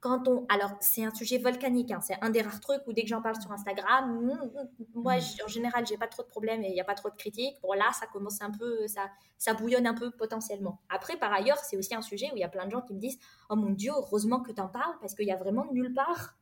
[0.00, 0.46] quand on.
[0.48, 3.20] Alors, c'est un sujet volcanique, hein, c'est un des rares trucs où dès que j'en
[3.20, 5.44] parle sur Instagram, mm, mm, moi, mm.
[5.44, 7.56] en général, j'ai pas trop de problèmes et il n'y a pas trop de critiques.
[7.62, 10.80] Bon, là, ça commence un peu, ça, ça bouillonne un peu potentiellement.
[10.88, 12.94] Après, par ailleurs, c'est aussi un sujet où il y a plein de gens qui
[12.94, 13.18] me disent
[13.50, 16.36] Oh mon Dieu, heureusement que tu en parles parce qu'il y a vraiment nulle part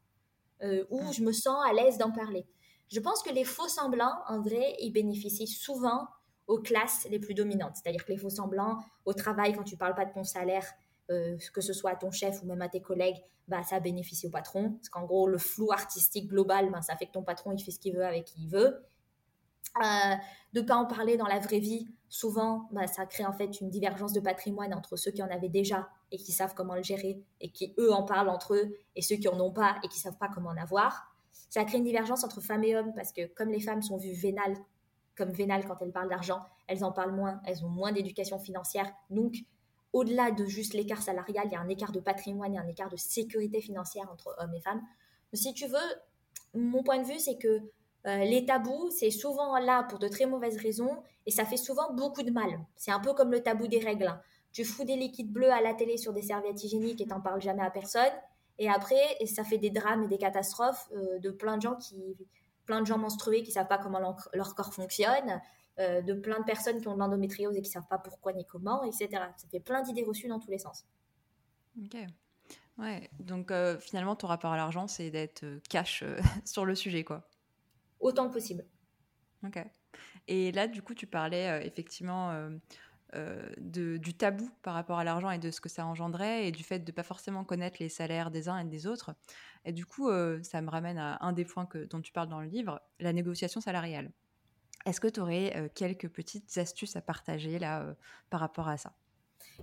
[0.62, 2.46] euh, où je me sens à l'aise d'en parler.
[2.90, 6.08] Je pense que les faux semblants, en vrai, ils bénéficient souvent
[6.46, 7.76] aux classes les plus dominantes.
[7.76, 10.64] C'est-à-dire que les faux semblants, au travail, quand tu parles pas de ton salaire,
[11.10, 14.26] euh, que ce soit à ton chef ou même à tes collègues, bah, ça bénéficie
[14.26, 14.72] au patron.
[14.72, 17.70] Parce qu'en gros, le flou artistique global, bah, ça fait que ton patron, il fait
[17.70, 18.84] ce qu'il veut avec qui il veut.
[19.82, 20.14] Euh,
[20.54, 23.70] de pas en parler dans la vraie vie, souvent, bah, ça crée en fait une
[23.70, 27.22] divergence de patrimoine entre ceux qui en avaient déjà et qui savent comment le gérer
[27.40, 29.98] et qui, eux, en parlent entre eux, et ceux qui en ont pas et qui
[29.98, 31.14] savent pas comment en avoir.
[31.50, 34.12] Ça crée une divergence entre femmes et hommes parce que comme les femmes sont vues
[34.12, 34.56] vénales,
[35.16, 38.90] comme vénales quand elles parlent d'argent, elles en parlent moins, elles ont moins d'éducation financière,
[39.10, 39.34] donc
[39.92, 42.62] au-delà de juste l'écart salarial, il y a un écart de patrimoine, il y a
[42.62, 44.82] un écart de sécurité financière entre hommes et femmes.
[45.32, 45.78] si tu veux,
[46.54, 47.60] mon point de vue, c'est que
[48.06, 51.92] euh, les tabous, c'est souvent là pour de très mauvaises raisons et ça fait souvent
[51.92, 52.60] beaucoup de mal.
[52.76, 54.06] C'est un peu comme le tabou des règles.
[54.06, 54.20] Hein.
[54.52, 57.40] Tu fous des liquides bleus à la télé sur des serviettes hygiéniques et t'en parles
[57.40, 58.12] jamais à personne.
[58.58, 62.16] Et après, ça fait des drames et des catastrophes euh, de plein de gens qui,
[62.66, 65.40] plein de gens menstrués qui savent pas comment leur corps fonctionne,
[65.80, 68.32] euh, de plein de personnes qui ont de l'endométriose et qui ne savent pas pourquoi
[68.32, 69.08] ni comment, etc.
[69.36, 70.84] Ça fait plein d'idées reçues dans tous les sens.
[71.80, 71.96] Ok.
[72.78, 76.02] Ouais, donc euh, finalement, ton rapport à l'argent, c'est d'être euh, cash
[76.44, 77.28] sur le sujet, quoi.
[78.00, 78.64] Autant que possible.
[79.46, 79.64] Ok.
[80.26, 82.50] Et là, du coup, tu parlais effectivement
[83.56, 86.80] du tabou par rapport à l'argent et de ce que ça engendrait et du fait
[86.80, 89.14] de ne pas forcément connaître les salaires des uns et des autres.
[89.64, 90.10] Et du coup,
[90.42, 93.12] ça me ramène à un des points que, dont tu parles dans le livre, la
[93.12, 94.12] négociation salariale.
[94.86, 97.94] Est-ce que tu aurais quelques petites astuces à partager là
[98.30, 98.92] par rapport à ça?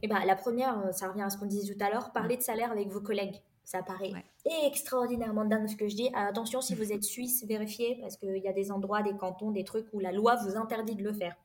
[0.02, 2.42] Eh ben, La première, ça revient à ce qu'on disait tout à l'heure, parler de
[2.42, 3.42] salaire avec vos collègues.
[3.66, 4.12] Ça paraît
[4.46, 6.10] extraordinairement dingue ce que je dis.
[6.14, 9.64] attention, si vous êtes suisse, vérifiez, parce qu'il y a des endroits, des cantons, des
[9.64, 11.36] trucs où la loi vous interdit de le faire.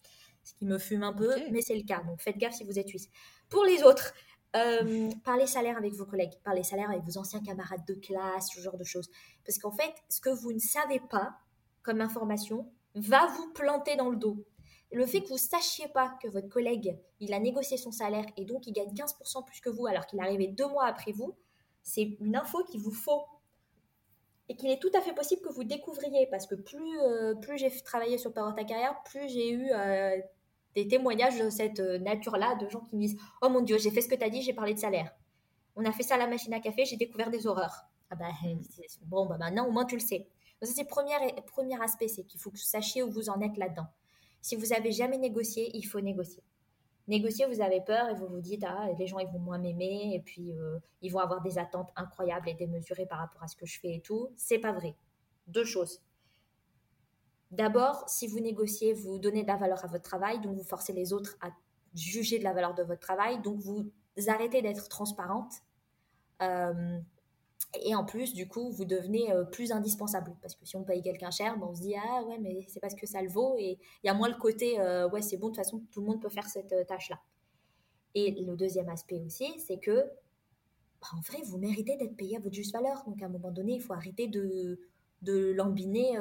[0.45, 2.03] Ce qui me fume un peu, mais c'est le cas.
[2.03, 3.09] Donc faites gaffe si vous êtes suisse.
[3.49, 4.13] Pour les autres,
[5.25, 8.77] parlez salaire avec vos collègues, parlez salaire avec vos anciens camarades de classe, ce genre
[8.77, 9.09] de choses.
[9.47, 11.39] Parce qu'en fait, ce que vous ne savez pas
[11.83, 14.45] comme information, va vous planter dans le dos.
[14.93, 18.45] Le fait que vous sachiez pas que votre collègue, il a négocié son salaire et
[18.45, 21.37] donc il gagne 15% plus que vous alors qu'il est arrivé deux mois après vous,
[21.83, 23.25] c'est une info qu'il vous faut
[24.49, 27.57] et qu'il est tout à fait possible que vous découvriez parce que plus, euh, plus
[27.57, 30.19] j'ai travaillé sur Power Ta Carrière, plus j'ai eu euh,
[30.75, 33.93] des témoignages de cette euh, nature-là, de gens qui me disent Oh mon Dieu, j'ai
[33.93, 35.15] fait ce que tu as dit, j'ai parlé de salaire.
[35.77, 37.85] On a fait ça à la machine à café, j'ai découvert des horreurs.
[38.11, 38.27] Ah bah,
[39.03, 40.27] bon, bah maintenant au moins tu le sais.
[40.61, 41.15] Donc c'est le premier,
[41.47, 43.87] premier aspect, c'est qu'il faut que vous sachiez où vous en êtes là-dedans.
[44.43, 46.43] Si vous n'avez jamais négocié, il faut négocier.
[47.09, 50.13] Négocier, vous avez peur et vous vous dites, ah, les gens, ils vont moins m'aimer
[50.15, 53.57] et puis euh, ils vont avoir des attentes incroyables et démesurées par rapport à ce
[53.57, 54.31] que je fais et tout.
[54.37, 54.95] C'est pas vrai.
[55.47, 56.03] Deux choses.
[57.51, 60.93] D'abord, si vous négociez, vous donnez de la valeur à votre travail, donc vous forcez
[60.93, 61.51] les autres à
[61.95, 63.91] juger de la valeur de votre travail, donc vous
[64.29, 65.53] arrêtez d'être transparente.
[66.43, 67.01] Euh,
[67.83, 70.35] et en plus, du coup, vous devenez euh, plus indispensable.
[70.43, 72.95] Parce que si on paye quelqu'un cher, on se dit Ah ouais, mais c'est parce
[72.95, 73.57] que ça le vaut.
[73.59, 76.01] Et il y a moins le côté euh, Ouais, c'est bon, de toute façon, tout
[76.01, 77.21] le monde peut faire cette euh, tâche-là.
[78.15, 80.05] Et le deuxième aspect aussi, c'est que,
[81.01, 83.05] bah, en vrai, vous méritez d'être payé à votre juste valeur.
[83.07, 84.81] Donc à un moment donné, il faut arrêter de,
[85.23, 86.19] de lambiner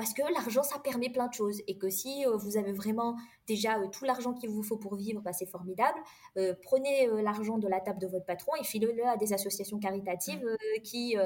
[0.00, 1.60] parce que l'argent, ça permet plein de choses.
[1.66, 3.16] Et que si euh, vous avez vraiment
[3.46, 5.98] déjà euh, tout l'argent qu'il vous faut pour vivre, bah, c'est formidable.
[6.38, 10.42] Euh, prenez l'argent de la table de votre patron et filez-le à des associations caritatives
[10.84, 11.16] qui,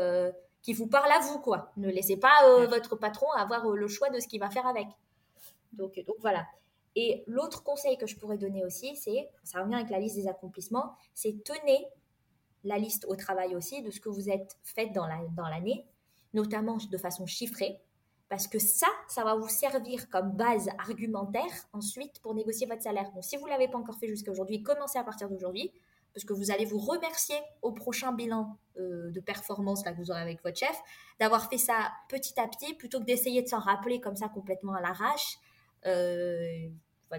[0.62, 1.38] qui vous parlent à vous.
[1.38, 1.70] quoi.
[1.76, 4.88] Ne laissez pas votre patron avoir le choix de ce qu'il va faire avec.
[5.72, 6.44] Donc, donc voilà.
[6.96, 10.26] Et l'autre conseil que je pourrais donner aussi, c'est, ça revient avec la liste des
[10.26, 11.86] accomplissements, c'est tenez
[12.64, 15.48] la liste au travail aussi de ce que vous êtes fait dans l'année, dans
[16.34, 17.80] notamment de façon chiffrée.
[18.28, 23.10] Parce que ça, ça va vous servir comme base argumentaire ensuite pour négocier votre salaire.
[23.12, 25.70] Donc si vous ne l'avez pas encore fait jusqu'à aujourd'hui, commencez à partir d'aujourd'hui.
[26.14, 30.10] parce que vous allez vous remercier au prochain bilan euh, de performance là, que vous
[30.10, 30.80] aurez avec votre chef,
[31.18, 34.74] d'avoir fait ça petit à petit plutôt que d'essayer de s'en rappeler comme ça complètement
[34.74, 35.38] à l'arrache.
[35.86, 36.68] Euh,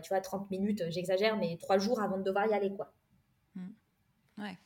[0.02, 2.72] tu vois, 30 minutes, j'exagère, mais trois jours avant de devoir y aller.
[2.76, 2.92] quoi.
[3.56, 3.68] Mmh.
[4.40, 4.58] Ouais.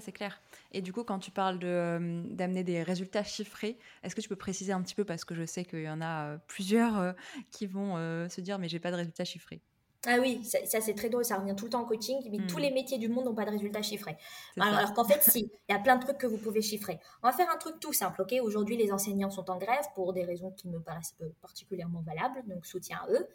[0.00, 0.42] C'est clair.
[0.72, 4.36] Et du coup, quand tu parles de, d'amener des résultats chiffrés, est-ce que tu peux
[4.36, 7.14] préciser un petit peu parce que je sais qu'il y en a plusieurs
[7.50, 7.96] qui vont
[8.28, 9.62] se dire mais j'ai pas de résultats chiffrés?
[10.06, 12.58] Ah oui, ça, c'est très drôle, ça revient tout le temps en coaching, mais tous
[12.58, 12.60] hmm.
[12.60, 14.16] les métiers du monde n'ont pas de résultats chiffrés.
[14.60, 16.98] Alors, qu'en fait, si, il y a plein de trucs que vous pouvez chiffrer.
[17.22, 18.34] On va faire un truc tout simple, ok?
[18.42, 22.66] Aujourd'hui, les enseignants sont en grève pour des raisons qui me paraissent particulièrement valables, donc
[22.66, 23.26] soutien à eux.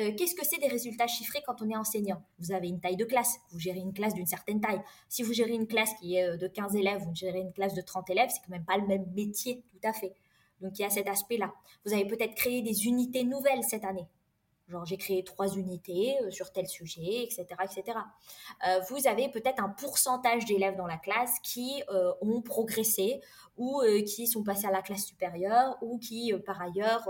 [0.00, 2.22] Euh, qu'est-ce que c'est des résultats chiffrés quand on est enseignant?
[2.38, 4.80] Vous avez une taille de classe, vous gérez une classe d'une certaine taille.
[5.08, 7.74] Si vous gérez une classe qui est euh, de 15 élèves, vous gérez une classe
[7.74, 10.14] de 30 élèves, c'est quand même pas le même métier, tout à fait.
[10.60, 11.52] Donc il y a cet aspect-là.
[11.84, 14.06] Vous avez peut-être créé des unités nouvelles cette année.
[14.72, 17.46] Genre, j'ai créé trois unités euh, sur tel sujet, etc.
[17.62, 17.98] etc.
[18.66, 23.20] Euh, vous avez peut-être un pourcentage d'élèves dans la classe qui euh, ont progressé
[23.58, 27.06] ou qui sont passés à la classe supérieure ou qui, par ailleurs,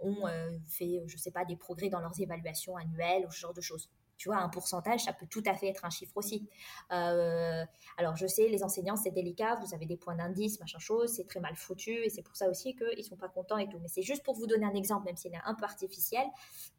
[0.00, 0.24] ont
[0.66, 3.62] fait, je ne sais pas, des progrès dans leurs évaluations annuelles ou ce genre de
[3.62, 3.88] choses.
[4.18, 6.48] Tu vois, un pourcentage, ça peut tout à fait être un chiffre aussi.
[6.92, 7.64] Euh,
[7.96, 11.26] alors, je sais, les enseignants, c'est délicat, vous avez des points d'indice, machin chose, c'est
[11.26, 13.78] très mal foutu, et c'est pour ça aussi qu'ils ne sont pas contents et tout.
[13.80, 16.26] Mais c'est juste pour vous donner un exemple, même s'il est un peu artificiel,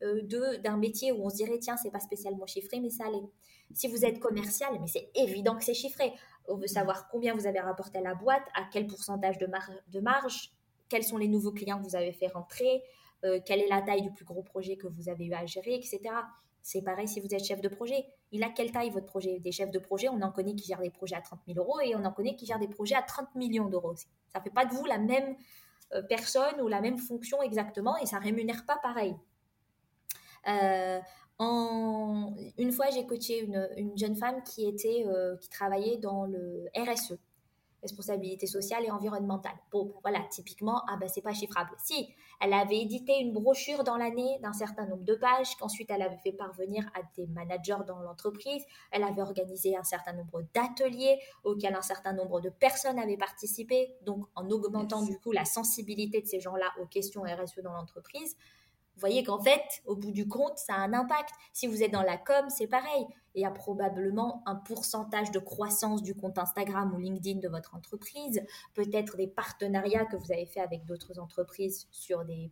[0.03, 3.23] euh, d'un métier où on se dirait, tiens, c'est pas spécialement chiffré, mais ça allait.
[3.73, 6.11] Si vous êtes commercial, mais c'est évident que c'est chiffré.
[6.47, 9.47] On veut savoir combien vous avez rapporté à la boîte, à quel pourcentage de,
[10.01, 10.51] marge,
[10.89, 12.83] quels sont les nouveaux clients que vous avez fait rentrer,
[13.23, 15.75] euh, quelle est la taille du plus gros projet que vous avez eu à gérer,
[15.75, 15.99] etc.
[16.61, 18.05] C'est pareil si vous êtes chef de projet.
[18.31, 19.39] Il a quelle taille votre projet?
[19.39, 21.79] Des chefs de projet, on en connaît qui gèrent des projets à 30 000 euros
[21.81, 23.95] et on en connaît qui gèrent des projets à 30 millions d'euros.
[23.95, 25.35] Ça ne fait pas de vous la même
[25.93, 29.15] euh, personne ou la même fonction exactement et ça rémunère pas pareil.
[30.47, 30.99] Euh.
[31.41, 37.17] Une fois, j'ai coaché une, jeune femme qui, était, euh, qui travaillait dans le RSE,
[37.81, 39.55] responsabilité sociale et environnementale.
[39.71, 41.71] Bon, ben voilà, typiquement, ah ben c'est pas chiffrable.
[41.77, 46.01] Si, elle avait édité une brochure dans l'année d'un certain nombre de pages, qu'ensuite elle
[46.01, 51.19] avait fait parvenir à des managers dans l'entreprise, elle avait organisé un certain nombre d'ateliers
[51.43, 56.21] auxquels un certain nombre de personnes avaient participé, donc en augmentant du coup la sensibilité
[56.21, 58.35] de ces gens-là aux questions RSE dans l'entreprise.
[58.99, 61.29] Vous voyez qu'en fait, au bout du compte, ça a un impact.
[61.53, 63.07] Si vous êtes dans la com, c'est pareil.
[63.33, 67.75] Il y a probablement un pourcentage de croissance du compte Instagram ou LinkedIn de votre
[67.75, 68.41] entreprise,
[68.73, 72.51] peut-être des partenariats que vous avez fait avec d'autres entreprises sur des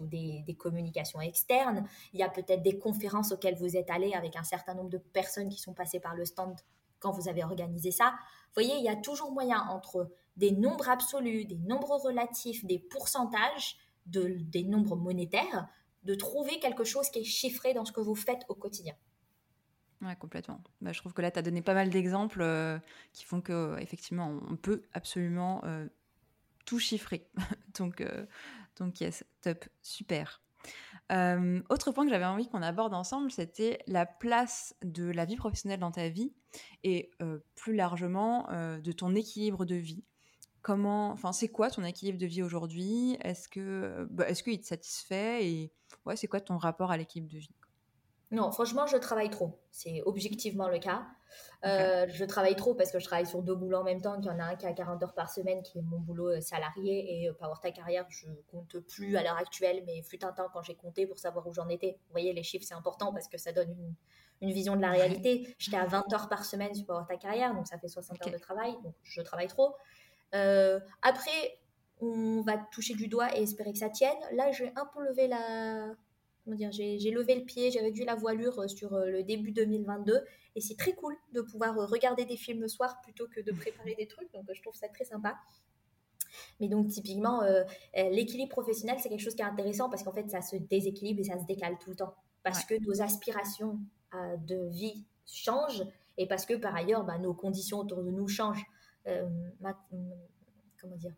[0.00, 1.86] ou des, communications externes.
[2.12, 4.98] Il y a peut-être des conférences auxquelles vous êtes allé avec un certain nombre de
[4.98, 6.58] personnes qui sont passées par le stand
[7.00, 8.14] quand vous avez organisé ça.
[8.48, 12.78] Vous voyez, il y a toujours moyen entre des nombres absolus, des nombres relatifs, des
[12.78, 13.76] pourcentages
[14.08, 15.68] des nombres monétaires,
[16.04, 18.94] de trouver quelque chose qui est chiffré dans ce que vous faites au quotidien.
[20.00, 20.62] Ouais, complètement.
[20.80, 22.78] Bah, je trouve que là, tu as donné pas mal d'exemples euh,
[23.12, 25.88] qui font que effectivement, on peut absolument euh,
[26.66, 27.28] tout chiffrer.
[27.78, 28.24] donc, euh,
[28.76, 30.40] donc, yes, top, super.
[31.10, 35.80] autre point que j'avais envie qu'on aborde ensemble, c'était la place de la vie professionnelle
[35.80, 36.32] dans ta vie
[36.84, 37.10] et
[37.56, 40.04] plus largement de ton équilibre de vie.
[40.68, 43.16] Comment, enfin, c'est quoi ton équilibre de vie aujourd'hui?
[43.22, 45.46] Est-ce que, bah, est-ce qu'il te satisfait?
[45.46, 45.72] Et
[46.04, 47.54] ouais, c'est quoi ton rapport à l'équilibre de vie
[48.32, 49.58] Non, franchement, je travaille trop.
[49.70, 51.06] C'est objectivement le cas.
[51.64, 54.20] Euh, je travaille trop parce que je travaille sur deux boulots en même temps.
[54.20, 56.32] Il y en a un qui a 40 heures par semaine, qui est mon boulot
[56.32, 57.22] euh, salarié.
[57.22, 60.48] Et euh, Power Ta Carrière, je compte plus à l'heure actuelle, mais fut un temps
[60.52, 61.92] quand j'ai compté pour savoir où j'en étais.
[61.92, 63.94] Vous voyez, les chiffres, c'est important parce que ça donne une,
[64.42, 65.56] une vision de la réalité.
[65.58, 68.32] J'étais à 20 heures par semaine sur Power Ta Carrière, donc ça fait 60 heures
[68.34, 68.72] de travail.
[68.84, 69.74] Donc je travaille trop.
[70.34, 71.58] Euh, après,
[72.00, 74.16] on va toucher du doigt et espérer que ça tienne.
[74.32, 75.94] Là, j'ai un peu levé la.
[76.44, 79.52] Comment dire J'ai levé le pied, j'ai réduit la voilure euh, sur euh, le début
[79.52, 80.20] 2022.
[80.54, 83.94] Et c'est très cool de pouvoir regarder des films le soir plutôt que de préparer
[83.94, 84.32] des trucs.
[84.32, 85.36] Donc, je trouve ça très sympa.
[86.60, 87.42] Mais donc, typiquement,
[87.94, 91.24] l'équilibre professionnel, c'est quelque chose qui est intéressant parce qu'en fait, ça se déséquilibre et
[91.24, 92.14] ça se décale tout le temps.
[92.42, 93.78] Parce que nos aspirations
[94.12, 95.84] de vie changent
[96.16, 98.64] et parce que, par ailleurs, bah, nos conditions autour de nous changent.
[99.08, 99.28] Euh,
[100.80, 101.14] comment dire,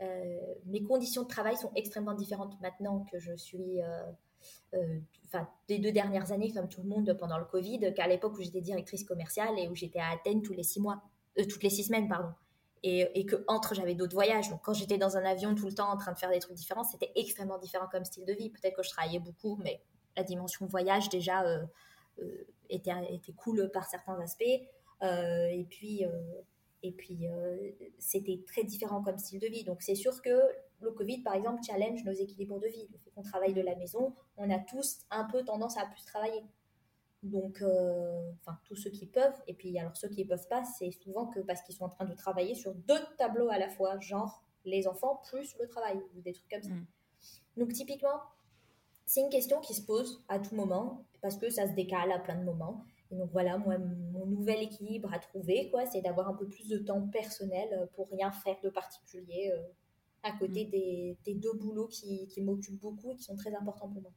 [0.00, 5.78] euh, mes conditions de travail sont extrêmement différentes maintenant que je suis euh, enfin, des
[5.78, 9.04] deux dernières années, comme tout le monde pendant le Covid, qu'à l'époque où j'étais directrice
[9.04, 11.02] commerciale et où j'étais à Athènes tous les six mois,
[11.48, 12.32] toutes les six semaines, pardon.
[12.84, 14.50] Et, que entre j'avais d'autres voyages.
[14.50, 16.54] Donc quand j'étais dans un avion tout le temps en train de faire des trucs
[16.54, 18.50] différents, c'était extrêmement différent comme style de vie.
[18.50, 19.82] Peut-être que je travaillais beaucoup, mais
[20.16, 21.42] la dimension voyage déjà
[22.70, 24.44] était, était cool par certains aspects.
[25.02, 26.04] et puis
[26.82, 29.64] et puis, euh, c'était très différent comme style de vie.
[29.64, 30.40] Donc, c'est sûr que
[30.80, 32.88] le Covid, par exemple, challenge nos équilibres de vie.
[32.92, 36.04] Le fait qu'on travaille de la maison, on a tous un peu tendance à plus
[36.04, 36.44] travailler.
[37.24, 39.34] Donc, euh, enfin, tous ceux qui peuvent.
[39.48, 41.88] Et puis, alors, ceux qui ne peuvent pas, c'est souvent que parce qu'ils sont en
[41.88, 46.00] train de travailler sur deux tableaux à la fois, genre les enfants plus le travail,
[46.14, 46.70] ou des trucs comme ça.
[46.70, 46.86] Mm.
[47.56, 48.20] Donc, typiquement,
[49.04, 52.20] c'est une question qui se pose à tout moment, parce que ça se décale à
[52.20, 52.84] plein de moments.
[53.10, 56.68] Et donc voilà, moi, mon nouvel équilibre à trouver, quoi, c'est d'avoir un peu plus
[56.68, 59.62] de temps personnel pour rien faire de particulier euh,
[60.22, 60.70] à côté mm.
[61.24, 64.12] des, deux boulots qui, m'occupent beaucoup et qui sont très importants pour moi.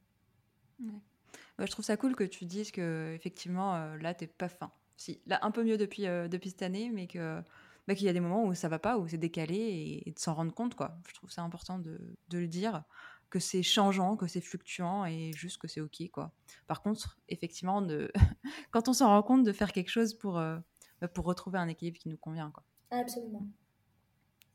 [0.80, 1.66] Ouais.
[1.68, 4.72] je trouve ça cool que tu dises que effectivement euh, là t'es pas fin.
[4.98, 7.40] Si là un peu mieux depuis euh, depuis cette année, mais que
[7.88, 10.18] bah, qu'il y a des moments où ça va pas, où c'est décalé et, de
[10.18, 10.98] s'en rendre compte quoi.
[11.08, 12.84] Je trouve ça important de, de le dire
[13.32, 16.32] que c'est changeant, que c'est fluctuant et juste que c'est ok quoi.
[16.68, 18.12] Par contre, effectivement, de...
[18.72, 20.60] quand on s'en rend compte de faire quelque chose pour, euh,
[21.00, 22.64] bah, pour retrouver un équilibre qui nous convient quoi.
[22.92, 23.48] Absolument.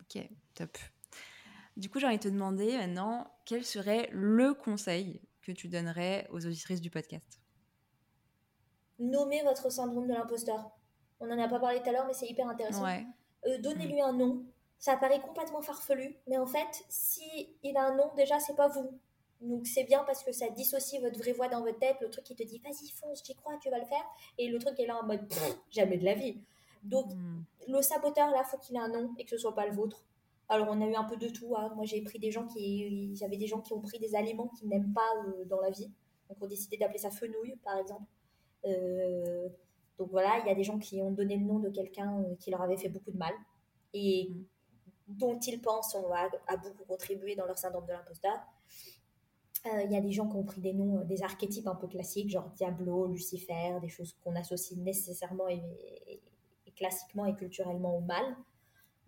[0.02, 0.22] Ok,
[0.54, 0.78] top.
[1.76, 6.28] Du coup, j'ai envie de te demander maintenant quel serait le conseil que tu donnerais
[6.30, 7.40] aux auditrices du podcast?
[8.98, 10.70] Nommez votre syndrome de l'imposteur.
[11.18, 12.84] On n'en a pas parlé tout à l'heure, mais c'est hyper intéressant.
[12.84, 13.06] Ouais.
[13.46, 14.44] Euh, donnez-lui un nom
[14.78, 18.68] ça paraît complètement farfelu, mais en fait, si il a un nom, déjà, c'est pas
[18.68, 18.90] vous.
[19.40, 22.24] Donc c'est bien parce que ça dissocie votre vraie voix dans votre tête, le truc
[22.24, 24.04] qui te dit vas-y fonce, j'y crois, tu vas le faire,
[24.38, 25.20] et le truc qui est là en mode
[25.70, 26.40] jamais de la vie.
[26.82, 27.42] Donc hmm.
[27.68, 30.04] le saboteur là, faut qu'il ait un nom et que ce soit pas le vôtre.
[30.48, 31.54] Alors on a eu un peu de tout.
[31.56, 31.72] Hein.
[31.76, 34.68] Moi j'ai pris des gens qui, j'avais des gens qui ont pris des aliments qu'ils
[34.68, 35.90] n'aiment pas euh, dans la vie,
[36.28, 38.04] donc on décidé d'appeler ça fenouil par exemple.
[38.64, 39.48] Euh,
[39.98, 42.34] donc voilà, il y a des gens qui ont donné le nom de quelqu'un euh,
[42.36, 43.34] qui leur avait fait beaucoup de mal
[43.92, 44.44] et hmm
[45.06, 48.38] dont ils pensent ont a, beaucoup contribué dans leur syndrome de l'imposteur.
[49.66, 51.74] Euh, il y a des gens qui ont pris des noms, euh, des archétypes un
[51.74, 55.62] peu classiques, genre Diablo, Lucifer, des choses qu'on associe nécessairement et,
[56.76, 58.36] classiquement et culturellement au mal.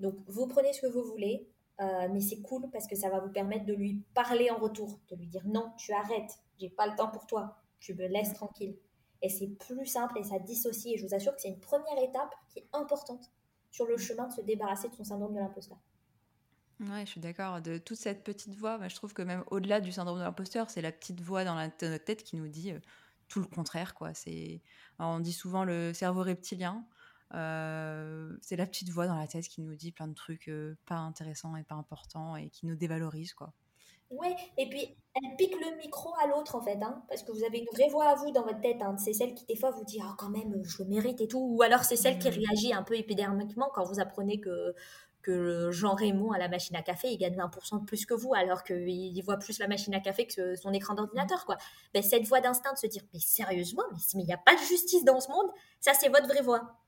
[0.00, 1.46] Donc, vous prenez ce que vous voulez,
[1.80, 4.98] euh, mais c'est cool parce que ça va vous permettre de lui parler en retour,
[5.10, 8.32] de lui dire non, tu arrêtes, j'ai pas le temps pour toi, tu me laisses
[8.32, 8.76] tranquille.
[9.20, 10.94] Et c'est plus simple et ça dissocie.
[10.94, 13.30] Et je vous assure que c'est une première étape qui est importante
[13.70, 15.78] sur le chemin de se débarrasser de son syndrome de l'imposteur.
[16.80, 17.60] Ouais, je suis d'accord.
[17.60, 20.80] De toute cette petite voix, je trouve que même au-delà du syndrome de l'imposteur, c'est
[20.80, 22.78] la petite voix dans, la, notre tête qui nous dit euh,
[23.28, 23.94] tout le contraire.
[23.94, 24.14] Quoi.
[24.14, 24.62] C'est,
[25.00, 26.84] on dit souvent le cerveau reptilien.
[27.34, 30.76] Euh, c'est la petite voix dans la tête qui nous dit plein de trucs euh,
[30.86, 33.34] pas intéressants et pas importants et qui nous dévalorise.
[33.34, 33.52] Quoi.
[34.10, 37.44] Ouais, et puis elle pique le micro à l'autre en fait, hein, parce que vous
[37.44, 38.80] avez une vraie voix à vous dans votre tête.
[38.80, 38.96] Hein.
[38.96, 41.56] c'est celle qui des fois vous dit oh, quand même je le mérite et tout,
[41.56, 42.32] ou alors c'est celle qui mmh.
[42.32, 44.74] réagit un peu épidermiquement quand vous apprenez que
[45.28, 48.32] que Jean Raymond à la machine à café, il gagne 20% de plus que vous,
[48.32, 51.58] alors qu'il voit plus la machine à café que son écran d'ordinateur, quoi.
[51.92, 53.82] Ben, cette voix d'instinct de se dire, mais sérieusement,
[54.14, 55.50] mais il n'y a pas de justice dans ce monde,
[55.80, 56.78] ça c'est votre vraie voix.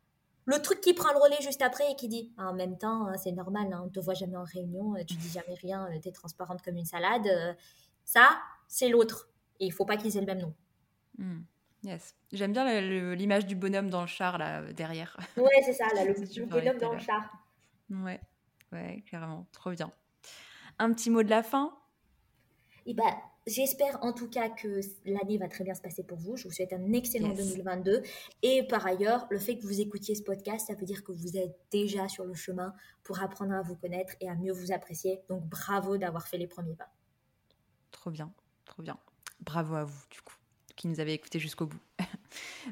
[0.46, 3.18] Le truc qui prend le relais juste après et qui dit en même temps, hein,
[3.18, 5.86] c'est normal, hein, on ne te voit jamais en réunion, euh, tu dis jamais rien,
[5.92, 7.26] euh, tu es transparente comme une salade.
[7.26, 7.52] Euh,
[8.06, 9.28] ça, c'est l'autre.
[9.60, 10.54] Et il faut pas qu'ils aient le même nom.
[11.18, 11.42] Hmm.
[11.82, 12.14] Yes.
[12.32, 12.80] J'aime bien
[13.14, 15.18] l'image du bonhomme dans le char là derrière.
[15.36, 17.30] Ouais, c'est ça, le, bonhomme dans le char.
[17.90, 18.20] Ouais,
[18.72, 19.46] ouais, clairement.
[19.52, 19.92] Trop bien.
[20.78, 21.76] Un petit mot de la fin?
[22.86, 23.14] Eh ben,
[23.46, 26.36] J'espère en tout cas que l'année va très bien se passer pour vous.
[26.36, 28.02] Je vous souhaite un excellent 2022.
[28.42, 31.36] Et par ailleurs, le fait que vous écoutiez ce podcast, ça veut dire que vous
[31.38, 35.22] êtes déjà sur le chemin pour apprendre à vous connaître et à mieux vous apprécier.
[35.28, 36.92] Donc bravo d'avoir fait les premiers pas.
[37.90, 38.32] Trop bien,
[38.66, 38.98] trop bien.
[39.40, 40.36] Bravo à vous, du coup,
[40.76, 41.80] qui nous avez écoutés jusqu'au bout.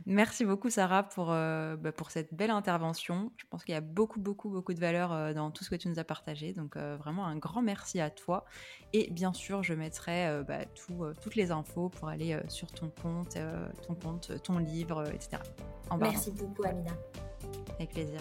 [0.07, 3.33] Merci beaucoup Sarah pour, euh, bah, pour cette belle intervention.
[3.37, 5.77] Je pense qu'il y a beaucoup, beaucoup, beaucoup de valeur euh, dans tout ce que
[5.77, 6.53] tu nous as partagé.
[6.53, 8.45] Donc euh, vraiment un grand merci à toi.
[8.93, 10.65] Et bien sûr, je mettrai bah,
[11.21, 13.37] toutes les infos pour aller sur ton compte,
[13.87, 15.43] ton compte, ton livre, etc.
[15.99, 16.93] merci beaucoup Amina.
[17.79, 18.21] Avec plaisir.